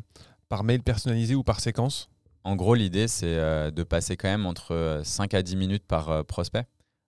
[0.48, 2.08] par mail personnalisé ou par séquence?
[2.42, 3.36] En gros, l'idée, c'est
[3.70, 6.66] de passer quand même entre 5 à 10 minutes par prospect.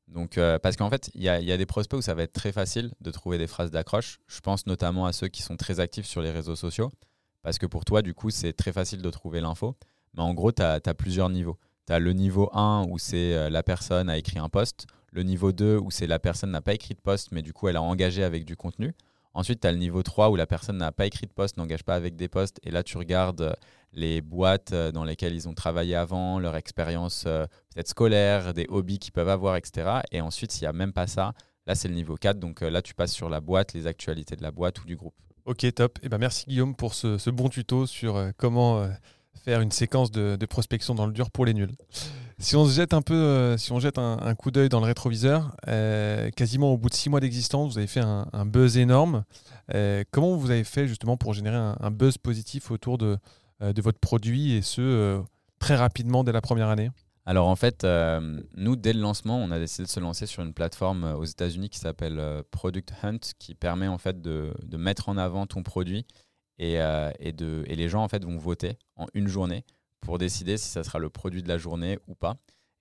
[0.08, 2.52] Donc, parce qu'en fait, il y, y, a des prospects où ça va être très
[2.52, 4.18] facile de trouver des phrases d'accroche.
[4.28, 6.90] Je pense notamment à ceux qui sont très actifs sur les réseaux sociaux.
[7.46, 9.76] Parce que pour toi, du coup, c'est très facile de trouver l'info.
[10.14, 11.56] Mais en gros, tu as, plusieurs niveaux.
[11.86, 14.86] Tu as le niveau 1 où c'est euh, la personne a écrit un post.
[15.12, 17.68] Le niveau 2 où c'est la personne n'a pas écrit de post, mais du coup,
[17.68, 18.92] elle a engagé avec du contenu.
[19.34, 21.84] Ensuite, tu as le niveau 3 où la personne n'a pas écrit de post, n'engage
[21.84, 22.58] pas avec des posts.
[22.64, 23.54] Et là, tu regardes euh,
[23.92, 28.98] les boîtes euh, dans lesquelles ils ont travaillé avant, leur expérience peut-être scolaire, des hobbies
[28.98, 30.00] qu'ils peuvent avoir, etc.
[30.10, 31.34] Et ensuite, s'il n'y a même pas ça,
[31.66, 32.40] là, c'est le niveau 4.
[32.40, 35.14] Donc là, tu passes sur la boîte, les actualités de la boîte ou du groupe.
[35.44, 36.00] Ok, top.
[36.02, 38.88] Eh ben, merci Guillaume pour ce, bon tuto sur comment
[39.46, 41.70] faire une séquence de, prospection dans le dur pour les nuls.
[42.38, 44.86] Si on se jette un peu, euh, si on jette un, coup d'œil dans le
[44.86, 45.56] rétroviseur,
[46.36, 49.24] quasiment au bout de six mois d'existence, vous avez fait un, buzz énorme.
[50.10, 53.18] comment vous avez fait justement pour générer un, buzz positif autour de,
[53.60, 55.22] votre produit et ce
[55.60, 56.90] très rapidement dès la première année?
[57.28, 60.44] Alors en fait, euh, nous, dès le lancement, on a décidé de se lancer sur
[60.44, 64.54] une plateforme euh, aux États-Unis qui s'appelle euh, Product Hunt, qui permet en fait de,
[64.76, 66.06] mettre en avant ton produit
[66.58, 66.78] et,
[67.18, 69.64] et, de, et les gens en fait vont voter en une journée
[70.00, 72.36] pour décider si ça sera le produit de la journée ou pas.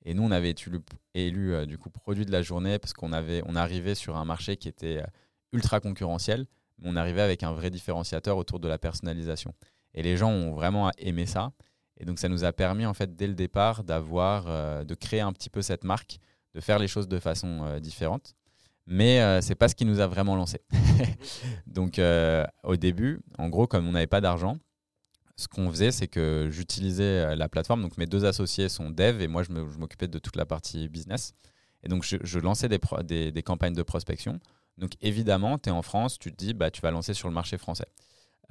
[0.05, 0.69] Et nous, on avait été
[1.13, 4.55] élu, du coup produit de la journée parce qu'on avait, on arrivait sur un marché
[4.55, 5.03] qui était
[5.51, 6.45] ultra concurrentiel,
[6.79, 9.53] mais on arrivait avec un vrai différenciateur autour de la personnalisation.
[9.93, 11.51] Et les gens ont vraiment aimé ça.
[11.97, 15.21] Et donc ça nous a permis en fait dès le départ d'avoir, euh, de créer
[15.21, 16.19] un petit peu cette marque,
[16.53, 18.35] de faire les choses de façon euh, différente.
[18.87, 20.61] Mais euh, c'est pas ce qui nous a vraiment lancé.
[21.67, 21.99] donc
[22.63, 24.57] au début, en gros, comme on n'avait pas d'argent,
[25.37, 27.81] ce qu'on faisait, c'est que j'utilisais la plateforme.
[27.81, 31.33] Donc mes deux associés sont dev et moi je m'occupais de toute la partie business.
[31.85, 34.39] Et donc je, lançais des, campagnes de prospection.
[34.77, 37.33] Donc évidemment, tu es en France, tu te dis, bah, tu vas lancer sur le
[37.33, 37.87] marché français.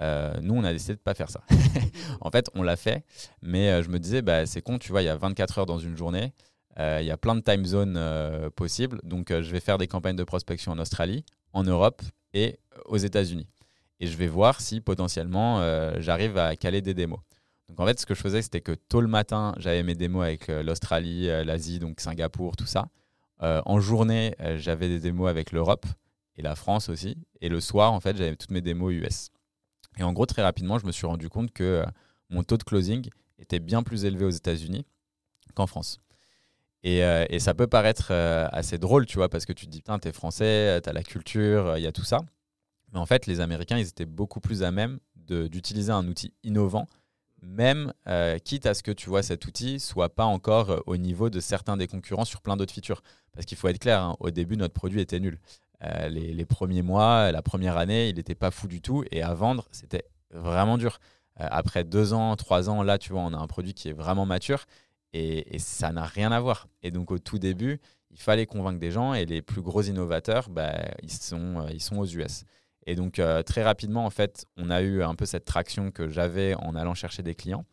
[0.01, 1.42] Euh, nous, on a décidé de ne pas faire ça.
[2.20, 3.05] en fait, on l'a fait,
[3.42, 5.66] mais euh, je me disais, bah, c'est con, tu vois, il y a 24 heures
[5.66, 6.29] dans une journée, euh,
[6.78, 7.98] il y a plein de time zones
[8.56, 12.96] possibles, donc je vais faire des campagnes de prospection en Australie, en Europe et aux
[12.96, 13.46] États-Unis.
[14.00, 15.60] Et je vais voir si potentiellement
[16.00, 17.20] j'arrive à caler des démos.
[17.68, 20.24] Donc en fait, ce que je faisais, c'était que tôt le matin, j'avais mes démos
[20.24, 22.88] avec l'Australie, l'Asie, donc Singapour, tout ça.
[23.40, 25.87] en journée, j'avais des démos avec l'Europe
[26.37, 27.16] et la France aussi.
[27.40, 29.30] Et le soir, en fait, j'avais toutes mes démos US.
[29.98, 31.87] Et en gros, très rapidement, je me suis rendu compte que euh,
[32.30, 33.08] mon taux de closing
[33.38, 34.84] était bien plus élevé aux États-Unis
[35.54, 36.00] qu'en France.
[36.85, 39.70] Et, euh, et, ça peut paraître euh, assez drôle, tu vois, parce que tu te
[39.70, 42.20] dis, putain, t'es français, t'as la culture, il y a tout ça.
[42.92, 46.87] Mais en fait, les Américains, ils étaient beaucoup plus à même d'utiliser un outil innovant,
[47.42, 47.92] même
[48.44, 51.79] quitte à ce que tu vois cet outil soit pas encore au niveau de certains
[51.79, 53.03] des concurrents sur plein d'autres features.
[53.33, 55.38] Parce qu'il faut être clair, hein, au début, notre produit était nul.
[55.83, 59.05] Euh, les, premiers mois, la première année, il n'était pas fou du tout.
[59.11, 60.99] Et à vendre, c'était vraiment dur.
[61.40, 63.92] Euh, après deux ans, trois ans, là, tu vois, on a un produit qui est
[63.92, 64.64] vraiment mature
[65.14, 66.68] et, ça n'a rien à voir.
[66.83, 70.50] Et donc, au tout début, il fallait convaincre des gens et les plus gros innovateurs,
[70.50, 72.44] bah, ils, sont, euh, ils sont aux US.
[72.87, 76.55] Et donc, très rapidement, en fait, on a eu un peu cette traction que j'avais
[76.57, 77.64] en allant chercher des clients.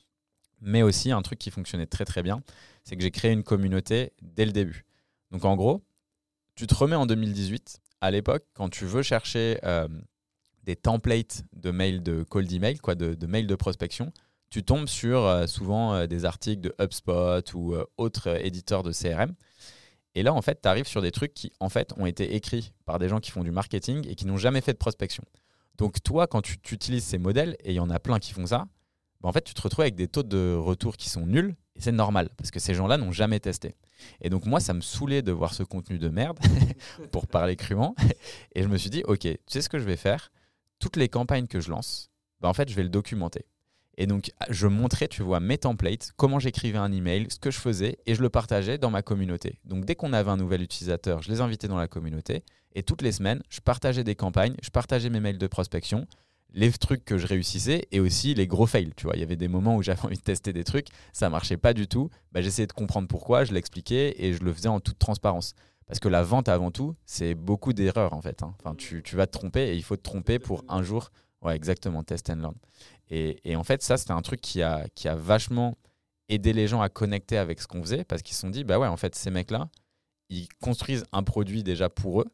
[0.62, 2.41] Mais aussi, un truc qui fonctionnait très, très bien,
[2.86, 4.86] c'est que j'ai créé une communauté dès le début.
[5.32, 5.84] Donc, en gros,
[6.56, 9.88] tu te remets en 2018 à l'époque, quand tu veux chercher euh,
[10.63, 14.13] des templates de mails de call d'email, quoi, de, de mails de prospection,
[14.51, 18.91] tu tombes sur euh, souvent euh, des articles de HubSpot ou euh, autres éditeurs de
[18.91, 19.33] CRM.
[20.13, 22.73] Et là, en fait, tu arrives sur des trucs qui, en fait, ont été écrits
[22.85, 25.23] par des gens qui font du marketing et qui n'ont jamais fait de prospection.
[25.77, 28.45] Donc, toi, quand tu, utilises ces modèles, et il y en a plein qui font
[28.45, 28.67] ça,
[29.21, 31.55] bah, en fait, tu te retrouves avec des taux de retour qui sont nuls.
[31.77, 33.77] Et c'est normal, parce que ces gens-là n'ont jamais testé.
[34.19, 36.37] Et donc, moi, ça me saoulait de voir ce contenu de merde,
[37.13, 37.95] pour parler crûment.
[38.53, 40.33] Et je me suis dit, OK, tu sais ce que je vais faire?
[40.79, 42.09] Toutes les campagnes que je lance,
[42.41, 43.45] bah, en fait, je vais le documenter.
[44.01, 47.59] Et donc, je montrais, tu vois, mes templates, comment j'écrivais un email, ce que je
[47.59, 49.59] faisais, et je le partageais dans ma communauté.
[49.63, 52.43] Donc, dès qu'on avait un nouvel utilisateur, je les invitais dans la communauté.
[52.73, 56.07] Et toutes les semaines, je partageais des campagnes, je partageais mes mails de prospection,
[56.51, 58.91] les trucs que je réussissais et aussi les gros fails.
[58.97, 61.29] Tu vois, il y avait des moments où j'avais envie de tester des trucs, ça
[61.29, 62.09] marchait pas du tout.
[62.31, 65.53] Bah, j'essayais de comprendre pourquoi, je l'expliquais et je le faisais en toute transparence.
[65.85, 68.41] Parce que la vente avant tout, c'est beaucoup d'erreurs en fait.
[68.41, 68.55] Hein.
[68.63, 71.11] Enfin, tu, tu, vas te tromper et il faut te tromper pour un jour.
[71.43, 72.55] Ouais, exactement, test and learn.
[73.13, 75.78] Et, en fait, ça, c'était un truc qui a, qui a vachement
[76.30, 78.80] aidé les gens à connecter avec ce qu'on faisait parce qu'ils se sont dit, bah
[78.80, 79.69] ouais, en fait, ces mecs-là,
[80.30, 82.28] ils construisent un produit déjà pour eux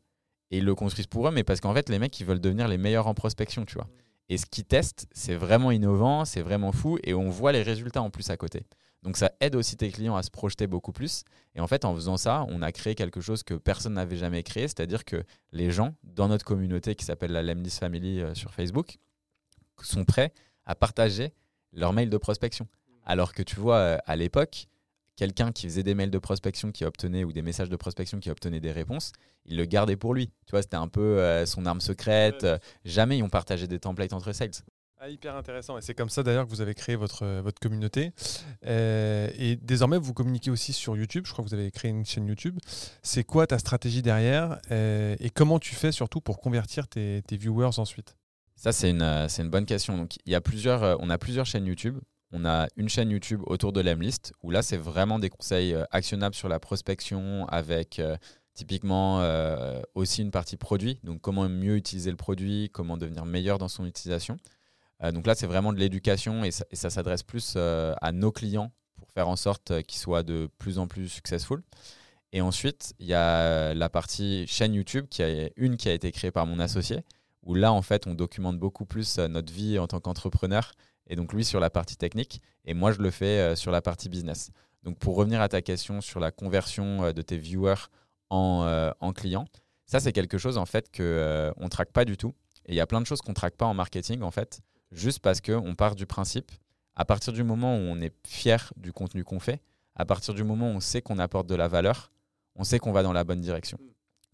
[0.52, 2.68] et ils le construisent pour eux, mais parce qu'en fait, les mecs, ils veulent devenir
[2.68, 3.88] les meilleurs en prospection, tu vois.
[4.30, 8.04] Et ce qu'ils testent, c'est vraiment innovant, c'est vraiment fou et on voit les résultats
[8.04, 8.68] en plus à côté.
[9.02, 11.24] Donc ça aide aussi tes clients à se projeter beaucoup plus.
[11.56, 14.44] Et en fait, en faisant ça, on a créé quelque chose que personne n'avait jamais
[14.44, 18.54] créé, c'est-à-dire que les gens dans notre communauté qui s'appelle la Lemnis Family euh, sur
[18.54, 18.98] Facebook
[19.82, 20.34] sont prêts
[20.68, 21.34] à partager
[21.74, 22.68] leur mail de prospection.
[23.04, 24.68] Alors que tu vois, euh, à l'époque,
[25.16, 28.30] quelqu'un qui faisait des mails de prospection qui obtenait ou des messages de prospection qui
[28.30, 29.14] obtenait des réponses,
[29.46, 30.28] il le gardait pour lui.
[30.46, 32.46] Tu vois, c'était un peu euh, son arme secrète.
[32.84, 34.52] jamais ils ont partagé des templates entre sales.
[35.00, 35.78] Ah, hyper intéressant.
[35.78, 38.12] Et c'est comme ça d'ailleurs que vous avez créé votre, euh, votre communauté.
[38.64, 41.26] et désormais, vous communiquez aussi sur YouTube.
[41.26, 42.60] Je crois que vous avez créé une chaîne YouTube.
[43.04, 47.80] C'est quoi ta stratégie derrière et comment tu fais surtout pour convertir tes, tes viewers
[47.80, 48.17] ensuite?
[48.58, 49.96] Ça, c'est une, euh, une, bonne question.
[49.96, 52.00] Donc, y a plusieurs, euh, on a plusieurs chaînes YouTube.
[52.32, 55.86] On a une chaîne YouTube autour de l'Emlist où là, c'est vraiment des conseils euh,
[55.92, 58.02] actionnables sur la prospection avec
[58.56, 59.22] typiquement
[59.94, 61.00] aussi une partie produit.
[61.04, 64.38] Donc, comment mieux utiliser le produit, comment devenir meilleur dans son utilisation.
[65.14, 69.30] donc là, c'est vraiment de l'éducation et ça, s'adresse plus à nos clients pour faire
[69.30, 71.62] en sorte qu'ils soient de plus en plus successful.
[72.34, 76.12] Et ensuite, il y a la partie chaîne YouTube, qui a une qui a été
[76.12, 77.04] créée par mon associé,
[77.48, 80.74] où là, en fait, on documente beaucoup plus euh, notre vie en tant qu'entrepreneur.
[81.08, 83.82] Et donc, lui, sur la partie technique, et moi, je le fais euh, sur la
[83.82, 84.52] partie business.
[84.84, 87.88] Donc, pour revenir à ta question sur la conversion euh, de tes viewers
[88.30, 89.46] en, en clients,
[89.86, 91.04] ça, c'est quelque chose, en fait, qu'on
[91.64, 92.36] ne traque pas du tout.
[92.66, 94.60] Et il y a plein de choses qu'on ne traque pas en marketing, en fait,
[94.92, 96.52] juste parce qu'on part du principe,
[96.98, 99.62] à partir du moment où on est fier du contenu qu'on fait,
[99.96, 102.12] à partir du moment où on sait qu'on apporte de la valeur,
[102.56, 103.80] on sait qu'on va dans la bonne direction.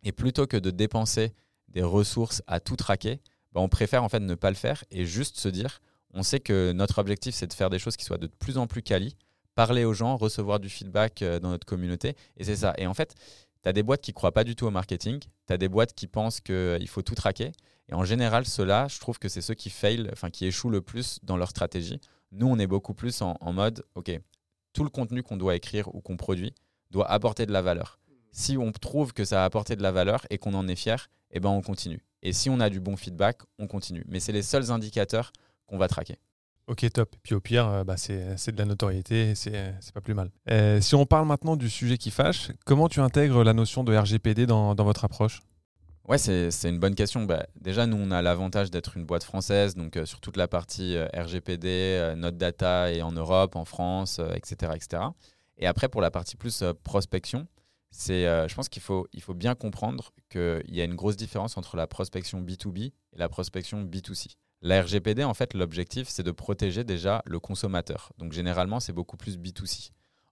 [0.01, 1.33] Et plutôt que de dépenser
[1.73, 3.19] des ressources à tout traquer,
[3.51, 5.81] bah, on préfère en fait ne pas le faire et juste se dire,
[6.13, 8.67] on sait que notre objectif c'est de faire des choses qui soient de plus en
[8.67, 9.15] plus quali,
[9.55, 12.73] parler aux gens, recevoir du feedback euh, dans notre communauté et c'est ça.
[12.77, 13.15] Et en fait,
[13.63, 15.93] tu as des boîtes qui croient pas du tout au marketing, tu as des boîtes
[15.93, 17.51] qui pensent qu'il euh, faut tout traquer
[17.89, 20.81] et en général, ceux-là, je trouve que c'est ceux qui fail, enfin qui échouent le
[20.81, 21.99] plus dans leur stratégie.
[22.31, 24.11] Nous, on est beaucoup plus en mode, OK,
[24.73, 26.53] tout le contenu qu'on doit écrire ou qu'on produit
[26.89, 27.99] doit apporter de la valeur.
[28.31, 31.09] Si on trouve que ça a apporté de la valeur et qu'on en est fier,
[31.33, 32.01] eh ben on continue.
[32.21, 34.05] Et si on a du bon feedback, on continue.
[34.07, 35.33] Mais c'est les seuls indicateurs
[35.67, 36.17] qu'on va traquer.
[36.67, 37.13] Ok, top.
[37.23, 40.29] Puis au pire, euh, bah, c'est de la notoriété, c'est pas plus mal.
[40.49, 43.95] Euh, si on parle maintenant du sujet qui fâche, comment tu intègres la notion de
[43.95, 45.41] RGPD dans, votre approche?
[46.07, 47.23] Ouais, c'est une bonne question.
[47.23, 50.47] Bah, déjà, nous, on a l'avantage d'être une boîte française, donc euh, sur toute la
[50.47, 55.03] partie RGPD, notre data est en Europe, en France, etc., etc.
[55.57, 57.47] Et après, pour la partie plus prospection,
[57.93, 61.15] c'est, euh, je pense qu'il faut, il faut bien comprendre qu'il y a une grosse
[61.15, 64.35] différence entre la prospection B2B et la prospection B2C.
[64.61, 68.11] La RGPD, en fait, l'objectif, c'est de protéger déjà le consommateur.
[68.17, 69.91] Donc, généralement, c'est beaucoup plus B2C.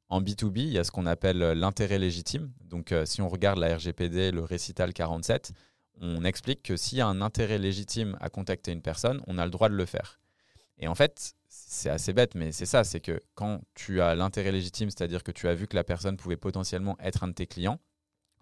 [0.10, 2.52] En B2B, il y a ce qu'on appelle euh, l'intérêt légitime.
[2.64, 5.54] Donc, euh, si on regarde la RGPD, le récital 47,
[6.02, 9.46] on explique que s'il y a un intérêt légitime à contacter une personne, on a
[9.46, 10.20] le droit de le faire.
[10.80, 11.36] Et en fait,
[11.72, 15.32] c'est assez bête, mais c'est ça, c'est que quand tu as l'intérêt légitime, c'est-à-dire que
[15.32, 17.80] tu as vu que la personne pouvait potentiellement être un de tes clients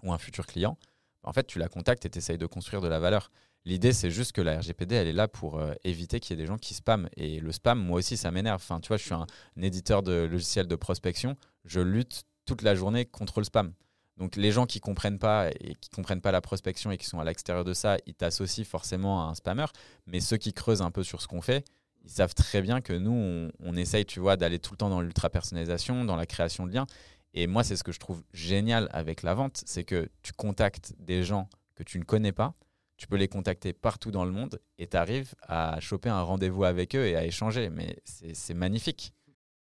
[0.01, 0.79] ou un futur client,
[1.21, 3.29] en fait, tu la contactes et tu essayes de construire de la valeur.
[3.65, 6.43] L'idée, c'est juste que la RGPD, elle est là pour euh, éviter qu'il y ait
[6.43, 7.07] des gens qui spamment.
[7.17, 8.61] Et le spam, moi aussi, ça m'énerve.
[8.63, 9.27] Enfin, tu vois, je suis un,
[9.61, 11.35] éditeur de logiciels de prospection.
[11.65, 13.73] Je lutte toute la journée contre le spam.
[14.17, 17.19] Donc, les gens qui comprennent pas et qui comprennent pas la prospection et qui sont
[17.19, 19.67] à l'extérieur de ça, ils t'associent forcément à un spammer.
[20.07, 21.63] Mais ceux qui creusent un peu sur ce qu'on fait,
[22.09, 25.01] ils savent très bien que nous, on, essaye, tu vois, d'aller tout le temps dans
[25.01, 26.87] l'ultra-personnalisation, dans la création de liens.
[27.35, 30.93] Et moi, c'est ce que je trouve génial avec la vente, c'est que tu contactes
[30.97, 32.55] des gens que tu ne connais pas,
[32.97, 36.63] tu peux les contacter partout dans le monde et tu arrives à choper un rendez-vous
[36.63, 37.69] avec eux et à échanger.
[37.69, 39.13] Mais c'est magnifique.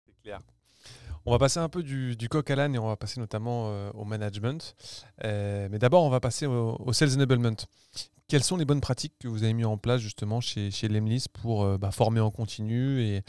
[0.05, 0.39] C'est clair.
[1.25, 3.91] On va passer un peu du, coq à l'âne et on va passer notamment euh,
[3.91, 4.75] au management.
[5.23, 7.55] Euh, mais d'abord, on va passer au, sales enablement.
[8.29, 11.25] Quelles sont les bonnes pratiques que vous avez mis en place justement chez, chez Lemlis
[11.33, 13.23] pour euh, bah, former en continu et,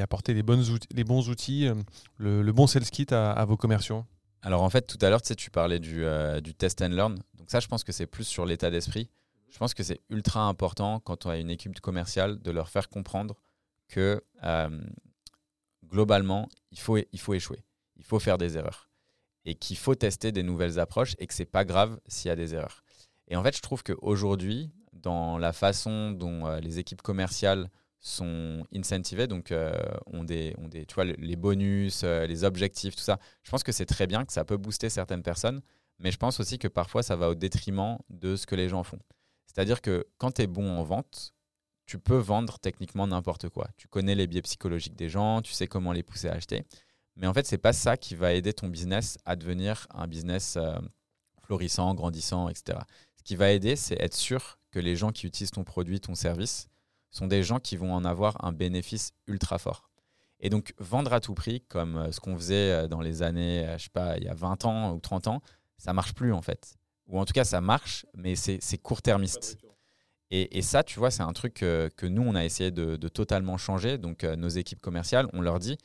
[0.00, 1.68] apporter les, bonnes les bons outils,
[2.16, 4.04] le, bon sales kit à, vos commerciaux?
[4.40, 6.04] Alors en fait, tout à l'heure, tu, sais, tu parlais du,
[6.42, 7.18] du test and learn.
[7.38, 9.10] Donc ça, je pense que c'est plus sur l'état d'esprit.
[9.50, 12.88] Je pense que c'est ultra important quand on a une équipe commerciale de leur faire
[12.88, 13.36] comprendre
[13.88, 14.22] que
[15.84, 17.62] globalement, il faut, il faut échouer.
[17.96, 18.88] Il faut faire des erreurs.
[19.44, 22.36] Et qu'il faut tester des nouvelles approches et que c'est pas grave s'il y a
[22.36, 22.82] des erreurs.
[23.28, 27.70] Et en fait, je trouve qu'aujourd'hui, dans la façon dont euh, les équipes commerciales
[28.00, 29.72] sont incentivées, donc euh,
[30.06, 33.62] ont, des, ont des, tu vois, les bonus, euh, les objectifs, tout ça, je pense
[33.62, 35.60] que c'est très bien, que ça peut booster certaines personnes,
[35.98, 38.84] mais je pense aussi que parfois ça va au détriment de ce que les gens
[38.84, 38.98] font.
[39.46, 41.32] C'est-à-dire que quand tu es bon en vente,
[41.86, 43.68] tu peux vendre techniquement n'importe quoi.
[43.76, 46.64] Tu connais les biais psychologiques des gens, tu sais comment les pousser à acheter.
[47.16, 50.58] Mais en fait, c'est pas ça qui va aider ton business à devenir un business
[51.46, 52.78] florissant, grandissant, etc.
[53.26, 56.14] Ce qui va aider, c'est être sûr que les gens qui utilisent ton produit, ton
[56.14, 56.68] service,
[57.10, 59.90] sont des gens qui vont en avoir un bénéfice ultra fort.
[60.38, 63.66] Et donc, vendre à tout prix, comme euh, ce qu'on faisait euh, dans les années,
[63.78, 65.42] je sais pas, il y a 20 ans ou 30 ans,
[65.76, 66.76] ça marche plus en fait.
[67.08, 69.58] Ou en tout cas, ça marche, mais c'est court-termiste.
[70.30, 73.98] Et, ça, tu vois, c'est un truc que, nous, on a essayé de, totalement changer.
[73.98, 75.78] Donc, euh, nos équipes commerciales, on leur dit,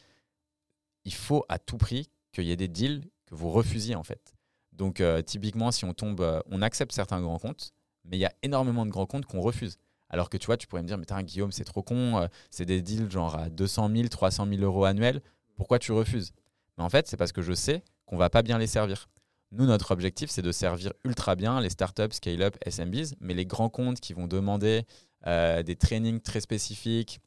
[1.06, 4.36] il faut à tout prix qu'il y ait des deals que vous refusiez, en fait.
[4.82, 7.72] Donc, euh, typiquement, si on tombe, euh, on accepte certains grands comptes,
[8.04, 9.78] mais il y a énormément de grands comptes qu'on refuse.
[10.10, 12.66] Alors que tu vois, tu pourrais me dire, mais t'as Guillaume, c'est trop con, c'est
[12.66, 15.22] des deals genre à 200 000, 300 000 euros annuels,
[15.56, 16.34] pourquoi tu refuses?
[16.80, 19.08] Mais en fait, c'est parce que je sais qu'on va pas bien les servir.
[19.52, 23.70] Nous, notre objectif, c'est de servir ultra bien les startups, scale-up, SMBs, mais les grands
[23.70, 24.88] comptes qui vont demander
[25.28, 27.22] euh, des trainings très spécifiques,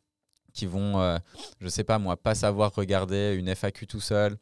[0.52, 1.18] qui vont, euh,
[1.61, 4.38] je sais pas moi, pas savoir regarder une FAQ tout seul,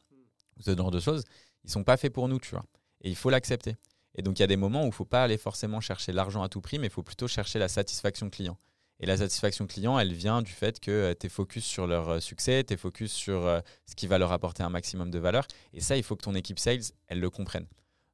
[0.60, 1.24] ce genre de choses,
[1.64, 2.64] ils sont pas faits pour nous, tu vois.
[3.02, 3.76] Et il faut l'accepter.
[4.14, 6.12] Et donc, il y a des moments où il ne faut pas aller forcément chercher
[6.12, 8.58] l'argent à tout prix, mais il faut plutôt chercher la satisfaction client.
[9.02, 12.08] Et la satisfaction client, elle vient du fait que euh, tu es focus sur leur
[12.08, 15.18] euh, succès, tu es focus sur euh, ce qui va leur apporter un maximum de
[15.18, 15.44] valeur.
[15.72, 17.66] Et ça, il faut que ton équipe sales, elle le comprenne.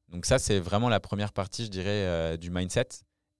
[0.07, 2.87] Donc ça, c'est vraiment la première partie, je dirais, du mindset.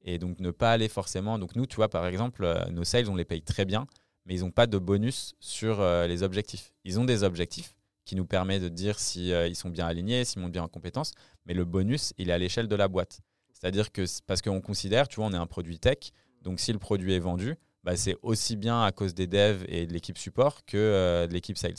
[0.04, 1.40] Et donc ne pas aller forcément.
[1.40, 3.88] Donc nous, tu vois, par exemple, nos sales, on les paye très bien,
[4.26, 6.72] mais ils n'ont pas de bonus sur les objectifs.
[6.84, 7.76] Ils ont des objectifs
[8.06, 11.14] qui nous permettent de dire si ils sont bien alignés, s'ils montent bien en compétences,
[11.50, 13.20] mais le bonus, il est à l'échelle de la boîte.
[13.54, 16.12] C'est-à-dire que parce qu'on considère, tu vois, on est un produit tech,
[16.44, 19.88] donc si le produit est vendu, bah, c'est aussi bien à cause des devs et
[19.88, 21.74] de l'équipe support que euh, de l'équipe sales.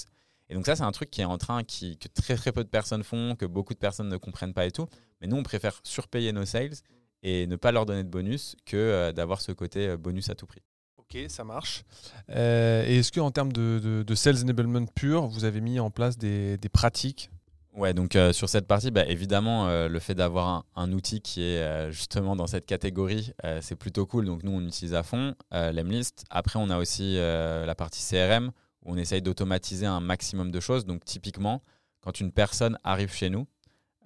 [0.49, 2.68] Et donc ça, c'est un truc qui est en train, que très très peu de
[2.68, 4.89] personnes font, que beaucoup de personnes ne comprennent pas et tout.
[5.21, 6.75] Mais nous, on préfère surpayer nos sales
[7.23, 10.35] et ne pas leur donner de bonus que euh, d'avoir ce côté euh, bonus à
[10.35, 10.62] tout prix.
[10.99, 11.85] Ok, ça marche.
[12.29, 17.31] et est-ce qu'en termes de, sales enablement pur, vous avez mis en place des pratiques
[17.73, 21.43] Ouais, donc euh, sur cette partie, bah, évidemment, euh, le fait d'avoir un, outil qui
[21.43, 24.25] est euh, justement dans cette catégorie, c'est plutôt cool.
[24.25, 26.25] Donc nous, on utilise à fond l'Emlist.
[26.31, 28.51] Après, on a aussi la partie CRM
[28.83, 30.85] où on essaye d'automatiser un maximum de choses.
[30.85, 31.62] Donc typiquement,
[32.01, 33.47] quand une personne arrive chez nous,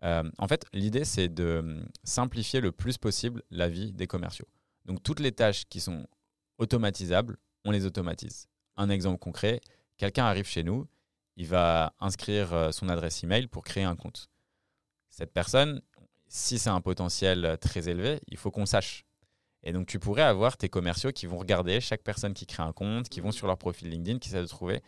[0.02, 4.46] en fait, l'idée, c'est de hum, simplifier le plus possible la vie des commerciaux.
[4.84, 6.06] Donc toutes les tâches qui sont
[6.58, 8.46] automatisables, on les automatise.
[8.76, 9.60] Un exemple concret,
[9.96, 10.86] quelqu'un arrive chez nous,
[11.36, 14.28] il va inscrire euh, son adresse email pour créer un compte.
[15.10, 15.80] Cette personne,
[16.28, 19.04] si c'est un potentiel euh, très élevé, il faut qu'on sache.
[19.62, 22.72] Et donc, tu pourrais avoir tes commerciaux qui vont regarder chaque personne qui crée un
[22.72, 24.82] compte, qui vont sur leur profil LinkedIn, qui essaient de trouver.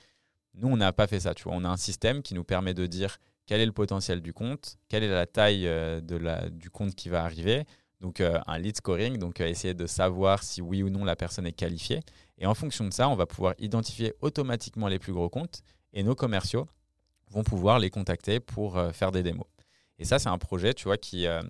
[0.55, 1.35] Nous, on n'a pas fait ça.
[1.35, 1.55] Tu vois.
[1.55, 3.17] On a un système qui nous permet de dire
[3.47, 6.95] quel est le potentiel du compte, quelle est la taille euh, de la, du compte
[6.95, 7.65] qui va arriver.
[8.03, 11.53] Donc, un lead scoring, donc essayer de savoir si oui ou non la personne est
[11.53, 12.01] qualifiée.
[12.37, 15.63] Et en fonction de ça, on va pouvoir identifier automatiquement les plus gros comptes
[15.97, 16.69] et nos commerciaux
[17.31, 19.47] vont pouvoir les contacter pour euh, faire des démos.
[19.99, 21.43] Et ça, c'est un projet, tu vois, qui, euh,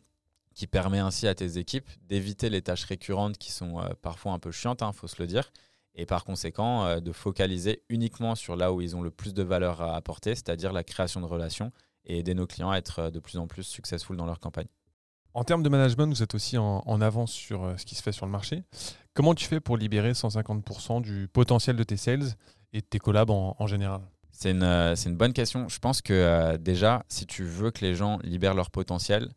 [0.54, 4.38] qui permet ainsi à tes équipes d'éviter les tâches récurrentes qui sont euh, parfois un
[4.38, 5.50] peu chiantes, il hein, faut se le dire,
[5.96, 9.80] et par conséquent de focaliser uniquement sur là où ils ont le plus de valeur
[9.80, 11.72] à apporter, c'est-à-dire la création de relations
[12.04, 14.66] et aider nos clients à être de plus en plus successful dans leur campagne.
[15.32, 18.26] En termes de management, vous êtes aussi en, avance sur ce qui se fait sur
[18.26, 18.62] le marché.
[19.14, 22.34] Comment tu fais pour libérer 150% du potentiel de tes sales
[22.74, 24.02] et de tes collabs en général?
[24.44, 25.68] Euh, c'est une, bonne question.
[25.68, 29.32] Je pense que euh, déjà, si tu veux que les gens libèrent leur potentiel,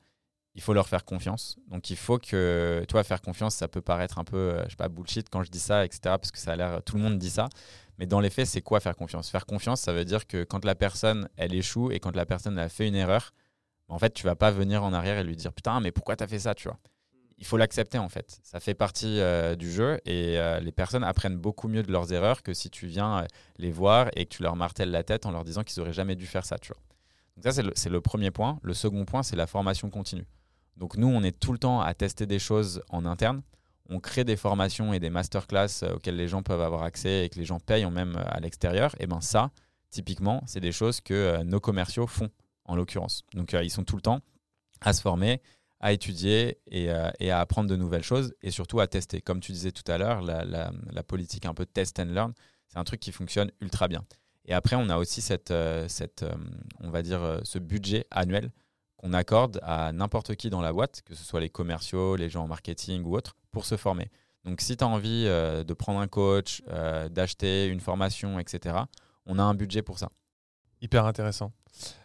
[0.56, 1.58] il faut leur faire confiance.
[1.68, 4.76] Donc il faut que, toi, faire confiance, ça peut paraître un peu, euh, je sais
[4.76, 6.00] pas, bullshit quand je dis ça, etc.
[6.04, 7.50] Parce que ça a l'air, tout le monde dit ça.
[7.98, 9.30] Mais dans les faits, c'est quoi faire confiance?
[9.30, 12.58] Faire confiance, ça veut dire que quand la personne, elle échoue et quand la personne
[12.58, 13.34] a fait une erreur,
[13.90, 16.24] en fait, tu vas pas venir en arrière et lui dire putain, mais pourquoi tu
[16.24, 16.80] as fait ça, tu vois?
[17.40, 18.40] Il faut l'accepter en fait.
[18.44, 22.12] Ça fait partie euh, du jeu et euh, les personnes apprennent beaucoup mieux de leurs
[22.12, 23.26] erreurs que si tu viens euh,
[23.58, 26.16] les voir et que tu leur martèles la tête en leur disant qu'ils n'auraient jamais
[26.16, 26.58] dû faire ça.
[26.58, 28.60] Donc ça, c'est le, premier point.
[28.62, 30.26] Le second point, c'est la formation continue.
[30.76, 33.42] Donc nous, on est tout le temps à tester des choses en interne.
[33.90, 37.40] On crée des formations et des masterclass auxquelles les gens peuvent avoir accès et que
[37.40, 38.94] les gens payent même à l'extérieur.
[39.00, 39.52] Et bien ça,
[39.90, 42.30] typiquement, c'est des choses que nos commerciaux font
[42.66, 43.24] en l'occurrence.
[43.34, 44.20] Donc ils sont tout le temps
[44.82, 45.42] à se former
[45.80, 49.22] à étudier euh, et, à apprendre de nouvelles choses et surtout à tester.
[49.22, 52.34] Comme tu disais tout à l'heure, la, politique un peu test and learn,
[52.68, 54.06] c'est un truc qui fonctionne ultra bien.
[54.46, 56.34] Et après, on a aussi cette, euh, cette euh,
[56.80, 58.52] on va dire, ce budget annuel
[58.98, 62.44] qu'on accorde à n'importe qui dans la boîte, que ce soit les commerciaux, les gens
[62.44, 64.12] en marketing ou autres, pour se former.
[64.44, 66.62] Donc si tu as envie de prendre un coach,
[67.10, 68.76] d'acheter une formation, etc.,
[69.26, 70.10] on a un budget pour ça.
[70.82, 71.54] Hyper intéressant.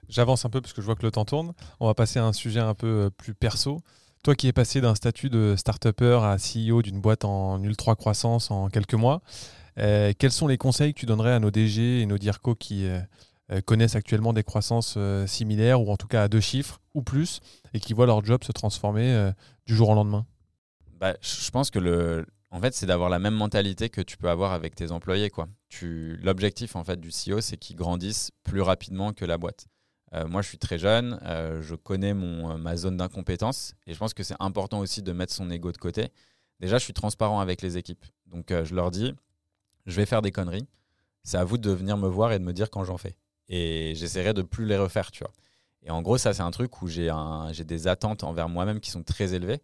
[0.09, 1.53] J'avance un peu parce que je vois que le temps tourne.
[1.81, 3.81] On va passer à un sujet un peu euh, plus perso.
[4.23, 8.51] Toi qui es passé d'un statut de start-upper à CEO d'une boîte en ultra croissance
[8.51, 9.23] en quelques mois,
[9.79, 12.87] euh, quels sont les conseils que tu donnerais à nos DG et nos DIRCO qui
[12.87, 13.01] euh,
[13.67, 14.97] connaissent actuellement des croissances
[15.27, 17.41] similaires ou en tout cas à deux chiffres ou plus
[17.75, 19.33] et qui voient leur job se transformer
[19.67, 20.25] du jour au lendemain?
[20.99, 22.25] Bah, Je pense que le,
[22.55, 25.29] en fait, c'est d'avoir la même mentalité que tu peux avoir avec tes employés.
[25.29, 25.49] Quoi.
[25.83, 29.67] L'objectif en fait, du CEO, c'est qu'ils grandissent plus rapidement que la boîte.
[30.13, 33.93] Euh, moi, je suis très jeune, euh, je connais mon, euh, ma zone d'incompétence et
[33.93, 36.13] je pense que c'est important aussi de mettre son ego de côté.
[36.61, 38.07] Déjà, je suis transparent avec les équipes.
[38.27, 39.13] Donc, je leur dis,
[39.87, 40.69] je vais faire des conneries.
[41.25, 43.17] C'est à vous de venir me voir et de me dire quand j'en fais.
[43.49, 45.33] Et j'essaierai de plus les refaire, tu vois.
[45.83, 47.11] Et en gros, ça, c'est un truc où j'ai
[47.65, 49.61] des attentes envers moi-même qui sont très élevées.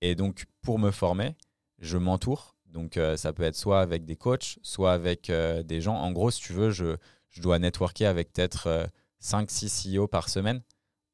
[0.00, 1.36] Et donc, pour me former,
[1.82, 2.56] je m'entoure.
[2.66, 5.94] Donc, ça peut être soit avec des coachs, soit avec des gens.
[5.96, 6.96] En gros, si tu veux, je,
[7.36, 8.88] dois networker avec peut-être
[9.22, 10.62] 5-6 CEO par semaine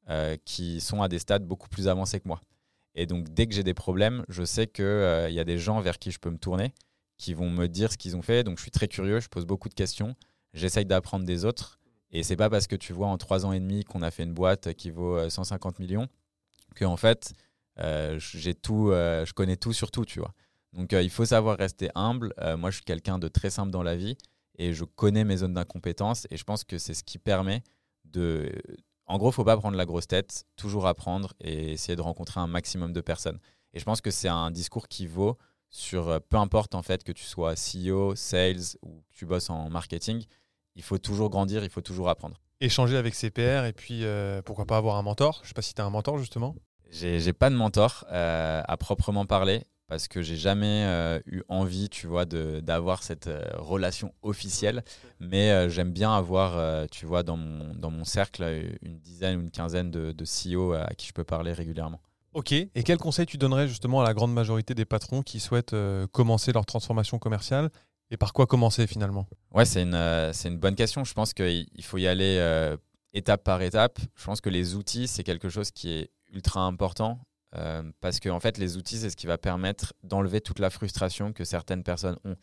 [0.09, 2.41] euh, qui sont à des stades beaucoup plus avancés que moi.
[2.95, 5.79] Et donc, dès que j'ai des problèmes, je sais qu'il euh, y a des gens
[5.81, 6.73] vers qui je peux me tourner,
[7.17, 8.43] qui vont me dire ce qu'ils ont fait.
[8.43, 10.15] Donc, je suis très curieux, je pose beaucoup de questions,
[10.55, 11.79] j'essaye d'apprendre des autres.
[12.09, 14.23] Et c'est pas parce que tu vois en 3 ans et demi qu'on a fait
[14.23, 16.07] une boîte qui vaut 150 euh, millions
[16.75, 17.33] que en fait,
[18.17, 20.33] j'ai tout, je connais tout sur tout, tu vois.
[20.73, 22.33] Donc, il faut savoir rester humble.
[22.57, 24.17] moi, je suis quelqu'un de très simple dans la vie
[24.57, 27.63] et je connais mes zones d'incompétence et je pense que c'est ce qui permet
[28.05, 28.51] de.
[29.07, 32.47] En gros, faut pas prendre la grosse tête, toujours apprendre et essayer de rencontrer un
[32.47, 33.39] maximum de personnes.
[33.73, 35.37] Et je pense que c'est un discours qui vaut
[35.69, 39.49] sur euh, peu importe en fait que tu sois CEO, sales ou que tu bosses
[39.49, 40.25] en marketing,
[40.75, 42.41] il faut toujours grandir, il faut toujours apprendre.
[42.61, 45.39] Échanger avec ses pairs et puis euh, pourquoi pas avoir un mentor?
[45.43, 46.55] Je sais pas si tu as un mentor justement.
[46.91, 51.89] J'ai pas de mentor euh, à proprement parler parce que j'ai jamais euh, eu envie,
[51.89, 54.83] tu vois, d'avoir cette euh, relation officielle.
[55.19, 59.41] Mais euh, j'aime bien avoir, tu vois, dans mon, dans mon cercle, une dizaine ou
[59.41, 61.99] une quinzaine de, de CEO à qui je peux parler régulièrement.
[62.33, 62.51] Ok.
[62.51, 65.75] Et quel conseil tu donnerais justement à la grande majorité des patrons qui souhaitent
[66.11, 67.69] commencer leur transformation commerciale?
[68.11, 69.27] Et par quoi commencer finalement?
[69.53, 71.03] Ouais, c'est une, une bonne question.
[71.03, 72.39] Je pense qu'il faut y aller
[73.13, 73.99] étape par étape.
[74.15, 77.19] Je pense que les outils, c'est quelque chose qui est ultra important.
[77.55, 80.69] Euh, parce que en fait, les outils, c'est ce qui va permettre d'enlever toute la
[80.69, 82.35] frustration que certaines personnes ont.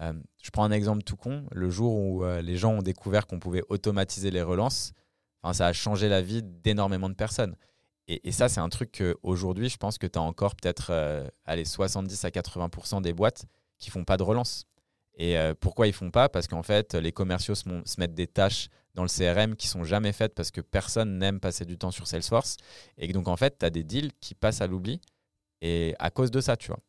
[0.00, 1.46] Euh, je prends un exemple tout con.
[1.52, 4.92] Le jour où euh, les gens ont découvert qu'on pouvait automatiser les relances,
[5.52, 7.56] ça a changé la vie d'énormément de personnes.
[8.06, 10.92] Et, et ça, c'est un truc qu'aujourd'hui, je pense que tu as encore peut-être
[11.44, 13.46] allez, 70 à 80% des boîtes
[13.78, 14.66] qui font pas de relance.
[15.18, 16.28] Et pourquoi ils font pas?
[16.28, 20.12] Parce qu'en fait, les commerciaux se, mettent des tâches dans le CRM qui sont jamais
[20.12, 22.56] faites parce que personne n'aime passer du temps sur Salesforce.
[22.96, 25.00] Et donc, en fait, tu as des deals qui passent à l'oubli
[25.60, 26.80] et à cause de ça, tu vois.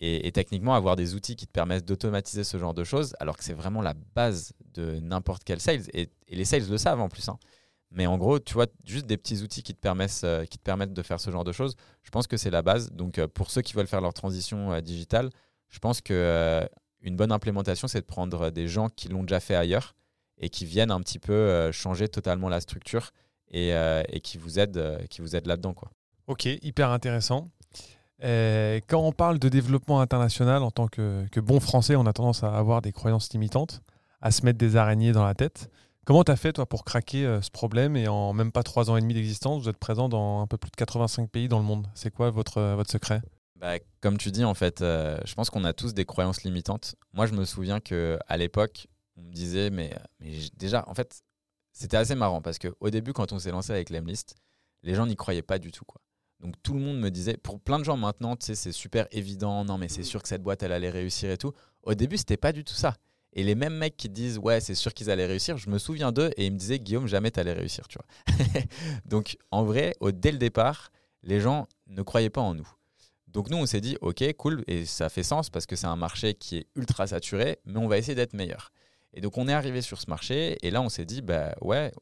[0.00, 3.42] Et, techniquement, avoir des outils qui te permettent d'automatiser ce genre de choses, alors que
[3.42, 5.82] c'est vraiment la base de n'importe quel sales.
[5.92, 7.28] Et, les sales le savent en plus.
[7.28, 7.38] Hein.
[7.90, 10.62] Mais en gros, tu vois, juste des petits outils qui te permettent, euh, qui te
[10.62, 11.74] permettent de faire ce genre de choses,
[12.04, 12.92] je pense que c'est la base.
[12.92, 15.30] Donc, euh, pour ceux qui veulent faire leur transition euh, digitale,
[15.68, 16.68] je pense que
[17.02, 19.94] une bonne implémentation, c'est de prendre des gens qui l'ont déjà fait ailleurs
[20.40, 23.10] et qui viennent un petit peu euh, changer totalement la structure
[23.50, 25.74] et, euh, et qui vous aident, euh, qui vous aident là-dedans.
[26.26, 27.48] Ok, hyper intéressant.
[28.20, 32.56] quand on parle de développement international, en tant que, bon français, on a tendance à
[32.56, 33.80] avoir des croyances limitantes,
[34.20, 35.70] à se mettre des araignées dans la tête.
[36.04, 38.96] Comment tu as fait, toi, pour craquer ce problème Et en même pas trois ans
[38.96, 41.64] et demi d'existence, vous êtes présent dans un peu plus de 85 pays dans le
[41.64, 41.86] monde.
[41.94, 43.22] C'est quoi votre secret?
[43.58, 46.96] Bah, Comme tu dis, en fait, je pense qu'on a tous des croyances limitantes.
[47.12, 51.22] Moi, je me souviens qu'à l'époque, on me disait, mais, mais déjà, en fait,
[51.72, 54.34] c'était assez marrant parce qu'au début, quand on s'est lancé avec l'Emlist,
[54.82, 55.84] les gens n'y croyaient pas du tout.
[55.84, 56.00] Quoi.
[56.40, 59.06] Donc tout le monde me disait, pour plein de gens maintenant, tu sais, c'est super
[59.10, 61.52] évident, non mais c'est sûr que cette boîte, elle allait réussir et tout.
[61.82, 62.94] Au début, c'était pas du tout ça.
[63.32, 66.12] Et les mêmes mecs qui disent, ouais, c'est sûr qu'ils allaient réussir, je me souviens
[66.12, 68.36] d'eux et ils me disaient, Guillaume, jamais tu allais réussir, tu vois.
[69.04, 70.90] Donc en vrai, au, dès le départ,
[71.22, 72.68] les gens ne croyaient pas en nous.
[73.28, 75.96] Donc nous, on s'est dit, ok, cool, et ça fait sens parce que c'est un
[75.96, 78.72] marché qui est ultra saturé, mais on va essayer d'être meilleur.
[79.12, 81.92] Et donc on est arrivé sur ce marché, et là on s'est dit, bah ouais,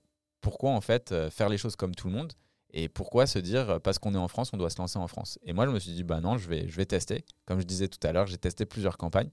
[0.41, 2.33] pourquoi en fait euh, faire les choses comme tout le monde?
[2.71, 5.09] Et pourquoi se dire, euh, parce qu'on est en France, on doit se lancer en
[5.09, 5.39] France?
[5.45, 7.25] Et moi, je me suis dit, bah non, je vais, je vais tester.
[7.47, 9.31] Comme je disais tout à l'heure, j'ai testé plusieurs campagnes.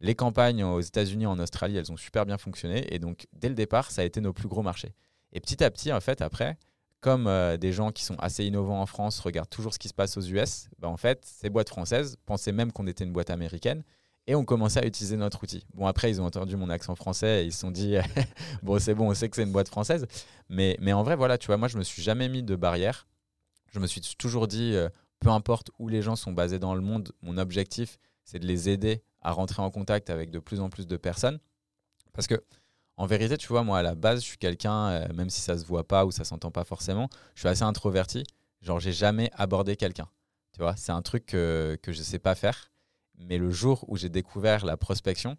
[0.00, 2.86] Les campagnes aux États-Unis, en Australie, elles ont super bien fonctionné.
[2.94, 4.94] Et donc, dès le départ, ça a été nos plus gros marchés.
[5.32, 6.58] Et petit à petit, en fait, après,
[7.06, 9.94] comme euh, des gens qui sont assez innovants en France regardent toujours ce qui se
[9.94, 13.30] passe aux US, bah, en fait, ces boîtes françaises pensaient même qu'on était une boîte
[13.30, 13.84] américaine
[14.26, 15.64] et ont commencé à utiliser notre outil.
[15.72, 17.94] Bon, après, ils ont entendu mon accent français et ils se sont dit,
[18.64, 20.08] bon, c'est bon, on sait que c'est une boîte française.
[20.48, 23.06] Mais, mais en vrai, voilà, tu vois, moi, je me suis jamais mis de barrière.
[23.72, 24.88] Je me suis toujours dit, euh,
[25.20, 28.68] peu importe où les gens sont basés dans le monde, mon objectif, c'est de les
[28.68, 31.38] aider à rentrer en contact avec de plus en plus de personnes.
[32.12, 32.42] Parce que,
[32.96, 35.58] en vérité, tu vois, moi, à la base, je suis quelqu'un, euh, même si ça
[35.58, 38.24] se voit pas ou ça s'entend pas forcément, je suis assez introverti.
[38.62, 40.08] Genre, j'ai jamais abordé quelqu'un.
[40.52, 42.70] Tu vois, c'est un truc que, que je sais pas faire.
[43.18, 45.36] Mais le jour où j'ai découvert la prospection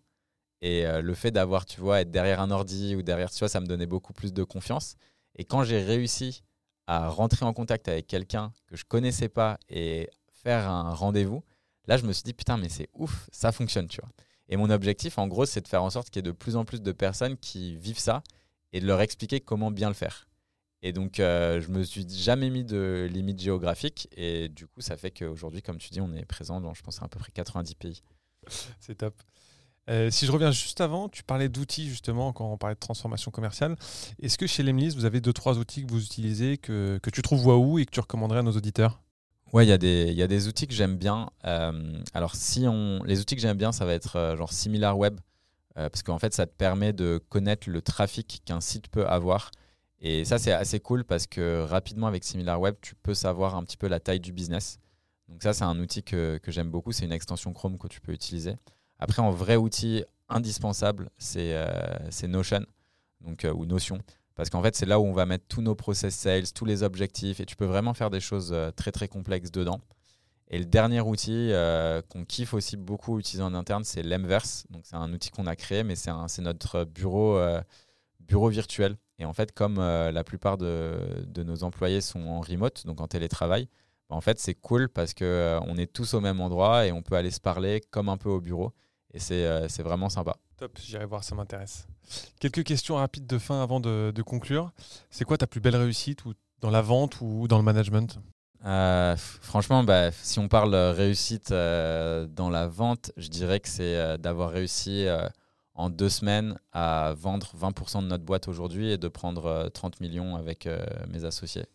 [0.62, 3.50] et euh, le fait d'avoir, tu vois, être derrière un ordi ou derrière, tu vois,
[3.50, 4.96] ça me donnait beaucoup plus de confiance.
[5.36, 6.44] Et quand j'ai réussi
[6.88, 11.44] à rentrer en contact avec quelqu'un que je connaissais pas et faire un rendez-vous,
[11.88, 14.10] là, je me suis dit, putain, mais c'est ouf, ça fonctionne, tu vois.
[14.50, 16.56] Et mon objectif, en gros, c'est de faire en sorte qu'il y ait de plus
[16.56, 18.24] en plus de personnes qui vivent ça
[18.74, 20.28] et de leur expliquer comment bien le faire.
[20.84, 24.08] Et donc, euh, je me suis jamais mis de limite géographique.
[24.16, 27.02] Et du coup, ça fait qu'aujourd'hui, comme tu dis, on est présent dans, je pense,
[27.02, 28.04] à peu près 90 pays.
[28.80, 29.16] C'est top.
[29.90, 33.32] Euh, si je reviens juste avant, tu parlais d'outils justement quand on parlait de transformation
[33.32, 33.78] commerciale.
[34.22, 37.22] Est-ce que chez Lemlis, vous avez deux, trois outils que vous utilisez, que, que tu
[37.22, 39.02] trouves waouh et que tu recommanderais à nos auditeurs?
[39.54, 41.30] Ouais, il y, a des, y a des outils que j'aime bien.
[41.46, 45.20] Euh, alors, si on, les outils que j'aime bien, ça va être genre SimilarWeb,
[45.76, 49.52] parce qu'en fait, ça te permet de connaître le trafic qu'un site peut avoir
[50.00, 53.78] et ça, c'est assez cool parce que rapidement, avec SimilarWeb, tu peux savoir un petit
[53.78, 54.80] peu la taille du business.
[55.28, 56.92] Donc ça, c'est un outil que, que j'aime beaucoup.
[56.92, 58.56] C'est une extension Chrome que tu peux utiliser.
[59.00, 62.66] Après, en vrai outil indispensable, c'est euh, Notion
[63.22, 64.00] donc, euh, ou Notion.
[64.38, 66.84] Parce qu'en fait, c'est là où on va mettre tous nos process sales, tous les
[66.84, 69.82] objectifs, et tu peux vraiment faire des choses euh, très très complexes dedans.
[70.50, 71.52] Et le dernier outil
[72.08, 74.66] qu'on kiffe aussi beaucoup utiliser en interne, c'est l'Emverse.
[74.70, 77.38] Donc c'est un outil qu'on a créé, mais c'est notre bureau,
[78.22, 80.98] bureau virtuel et en fait, comme euh, la plupart de,
[81.38, 83.68] nos employés sont en remote, donc en télétravail,
[84.10, 86.92] bah, en fait, c'est cool parce qu'on euh, on est tous au même endroit et
[86.92, 88.74] on peut aller se parler comme un peu au bureau.
[89.14, 90.38] Et c'est euh, vraiment sympa.
[90.58, 91.88] Top, j'irai voir, ça m'intéresse.
[92.40, 94.72] Quelques questions rapides de fin avant de, conclure.
[95.10, 98.20] C'est quoi ta plus belle réussite ou dans la vente ou dans le management?
[99.42, 105.08] Franchement, bah, si on parle réussite dans la vente, je dirais que c'est d'avoir réussi
[105.78, 109.98] en deux semaines à vendre 20% de notre boîte aujourd'hui et de prendre 30 euh,
[110.04, 111.66] millions avec euh, mes associés.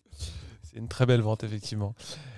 [0.62, 1.94] C'est une très belle vente, effectivement.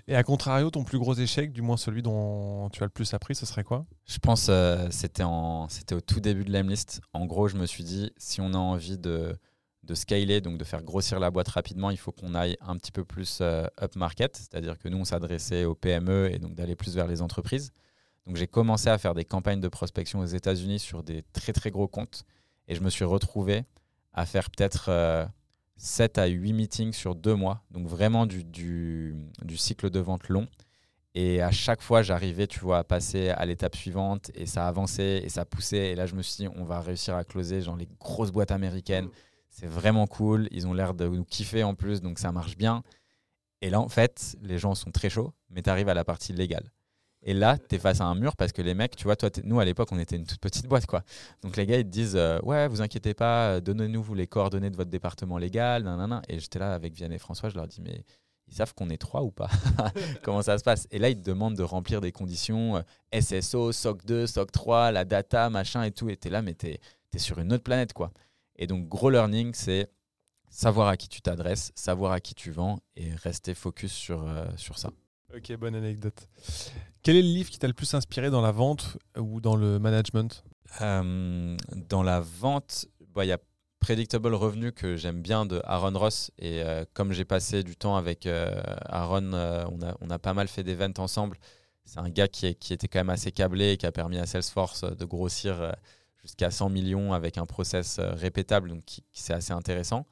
[0.07, 3.15] Et à contrario, ton plus gros échec, du moins celui dont tu as le plus
[3.15, 3.87] appris, ce serait quoi?
[4.07, 7.01] Je pense euh, c'était en c'était au tout début de l'Emlist.
[7.15, 9.35] En gros, je me suis dit, si on a envie de,
[9.83, 12.93] de scaler, donc de faire grossir la boîte rapidement, il faut qu'on aille un petit
[12.93, 16.95] peu plus up market, c'est-à-dire que nous, on s'adressait aux PME et donc d'aller plus
[16.95, 17.73] vers les entreprises.
[18.27, 21.71] Donc j'ai commencé à faire des campagnes de prospection aux États-Unis sur des très très
[21.71, 22.25] gros comptes
[22.69, 23.65] et je me suis retrouvé
[24.13, 24.91] à faire peut-être
[25.77, 30.29] 7 euh, à 8 meetings sur deux mois, donc vraiment du, du, cycle de vente
[30.29, 30.49] long.
[31.17, 35.19] Et à chaque fois, j'arrivais, tu vois, à passer à l'étape suivante et ça avançait
[35.19, 35.93] et ça poussait.
[35.93, 38.51] Et là, je me suis dit, on va réussir à closer genre les grosses boîtes
[38.51, 39.09] américaines.
[39.49, 40.49] C'est vraiment cool.
[40.51, 42.83] Ils ont l'air de nous kiffer en plus, donc ça marche bien.
[43.61, 46.33] Et là, en fait, les gens sont très chauds, mais tu arrives à la partie
[46.33, 46.69] légale.
[47.27, 49.31] Et là, tu es face à un mur parce que les mecs, tu vois, toi,
[49.45, 51.03] nous à l'époque, on était une toute petite boîte, quoi.
[51.43, 54.69] Donc les gars, ils te disent, euh, ouais, vous inquiétez pas, euh, donnez-nous les coordonnées
[54.69, 56.21] de votre département légal, nanana.
[56.29, 58.05] Et j'étais là avec Vianney et François, je leur dis, mais
[58.47, 59.49] ils savent qu'on est trois ou pas?
[60.23, 60.87] Comment ça se passe?
[60.91, 64.93] Et là, ils te demandent de remplir des conditions euh, SSO, SOC 2, SOC 3,
[64.93, 66.11] la data, machin et tout.
[66.11, 66.81] Et tu es là, mais tu es,
[67.17, 68.13] sur une autre planète, quoi.
[68.57, 69.89] Et donc, gros learning, c'est
[70.51, 74.79] savoir à qui tu t'adresses, savoir à qui tu vends et rester focus sur, sur
[74.79, 74.91] ça.
[75.35, 76.29] Ok, bonne anecdote.
[77.05, 79.79] Quel est le livre qui t'a le plus inspiré dans la vente ou dans le
[79.79, 80.43] management?
[80.81, 81.57] Euh,
[81.89, 83.39] Dans la vente, bah, il y a
[83.79, 86.31] Predictable Revenue que j'aime bien de Aaron Ross.
[86.39, 88.51] Et euh, comme j'ai passé du temps avec euh,
[88.87, 91.37] Aaron, on a, on, a, pas mal fait des ventes ensemble.
[91.85, 94.25] C'est un gars qui, qui, était quand même assez câblé et qui a permis à
[94.25, 95.75] Salesforce de grossir
[96.23, 100.07] jusqu'à 100 millions avec un process répétable, donc qui, c'est assez intéressant.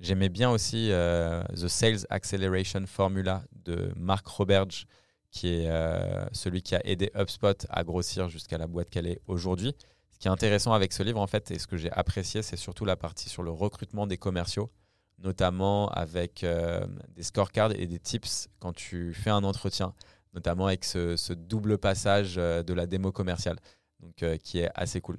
[0.00, 4.86] J'aimais bien aussi euh, The Sales Acceleration Formula de Mark Roberge,
[5.30, 9.20] qui est euh, celui qui a aidé HubSpot à grossir jusqu'à la boîte qu'elle est
[9.26, 9.74] aujourd'hui.
[10.10, 12.56] Ce qui est intéressant avec ce livre, en fait, et ce que j'ai apprécié, c'est
[12.56, 14.70] surtout la partie sur le recrutement des commerciaux,
[15.18, 19.94] notamment avec euh, des scorecards et des tips quand tu fais un entretien,
[20.34, 23.58] notamment avec ce, double passage de la démo commerciale,
[24.00, 25.18] donc qui est assez cool.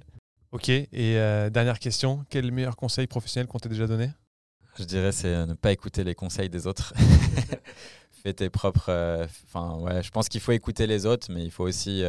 [0.51, 1.13] Ok, et
[1.51, 4.09] dernière question, quel est le meilleur conseil professionnel qu'on t'ait déjà donné?
[4.77, 6.93] Je dirais c'est ne pas écouter les conseils des autres.
[8.21, 8.91] Fais tes propres.
[9.45, 12.03] Enfin, ouais, je pense qu'il faut écouter les autres, mais il faut aussi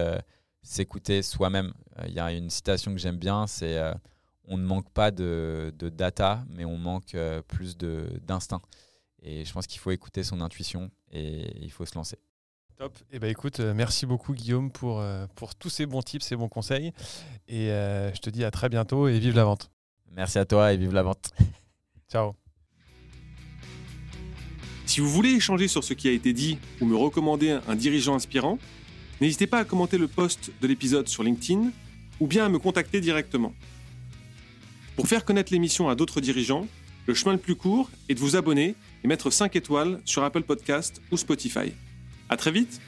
[0.62, 1.72] s'écouter soi-même.
[2.06, 3.78] Il y a une citation que j'aime bien, c'est
[4.50, 8.60] on ne manque pas de, data, mais on manque euh, plus d'instinct.
[9.22, 12.18] Et je pense qu'il faut écouter son intuition et il faut se lancer.
[12.76, 12.98] Top.
[13.10, 16.36] Eh ben écoute, euh, merci beaucoup Guillaume pour, euh, pour tous ces bons tips, ces
[16.36, 16.92] bons conseils.
[17.46, 19.70] Et je te dis à très bientôt et vive la vente.
[20.10, 21.30] Merci à toi et vive la vente.
[22.10, 22.34] Ciao.
[24.90, 28.16] Si vous voulez échanger sur ce qui a été dit ou me recommander un dirigeant
[28.16, 28.58] inspirant,
[29.20, 31.70] n'hésitez pas à commenter le post de l'épisode sur LinkedIn
[32.18, 33.54] ou bien à me contacter directement.
[34.96, 36.66] Pour faire connaître l'émission à d'autres dirigeants,
[37.06, 38.74] le chemin le plus court est de vous abonner
[39.04, 41.72] et mettre 5 étoiles sur Apple Podcast ou Spotify.
[42.28, 42.80] À très vite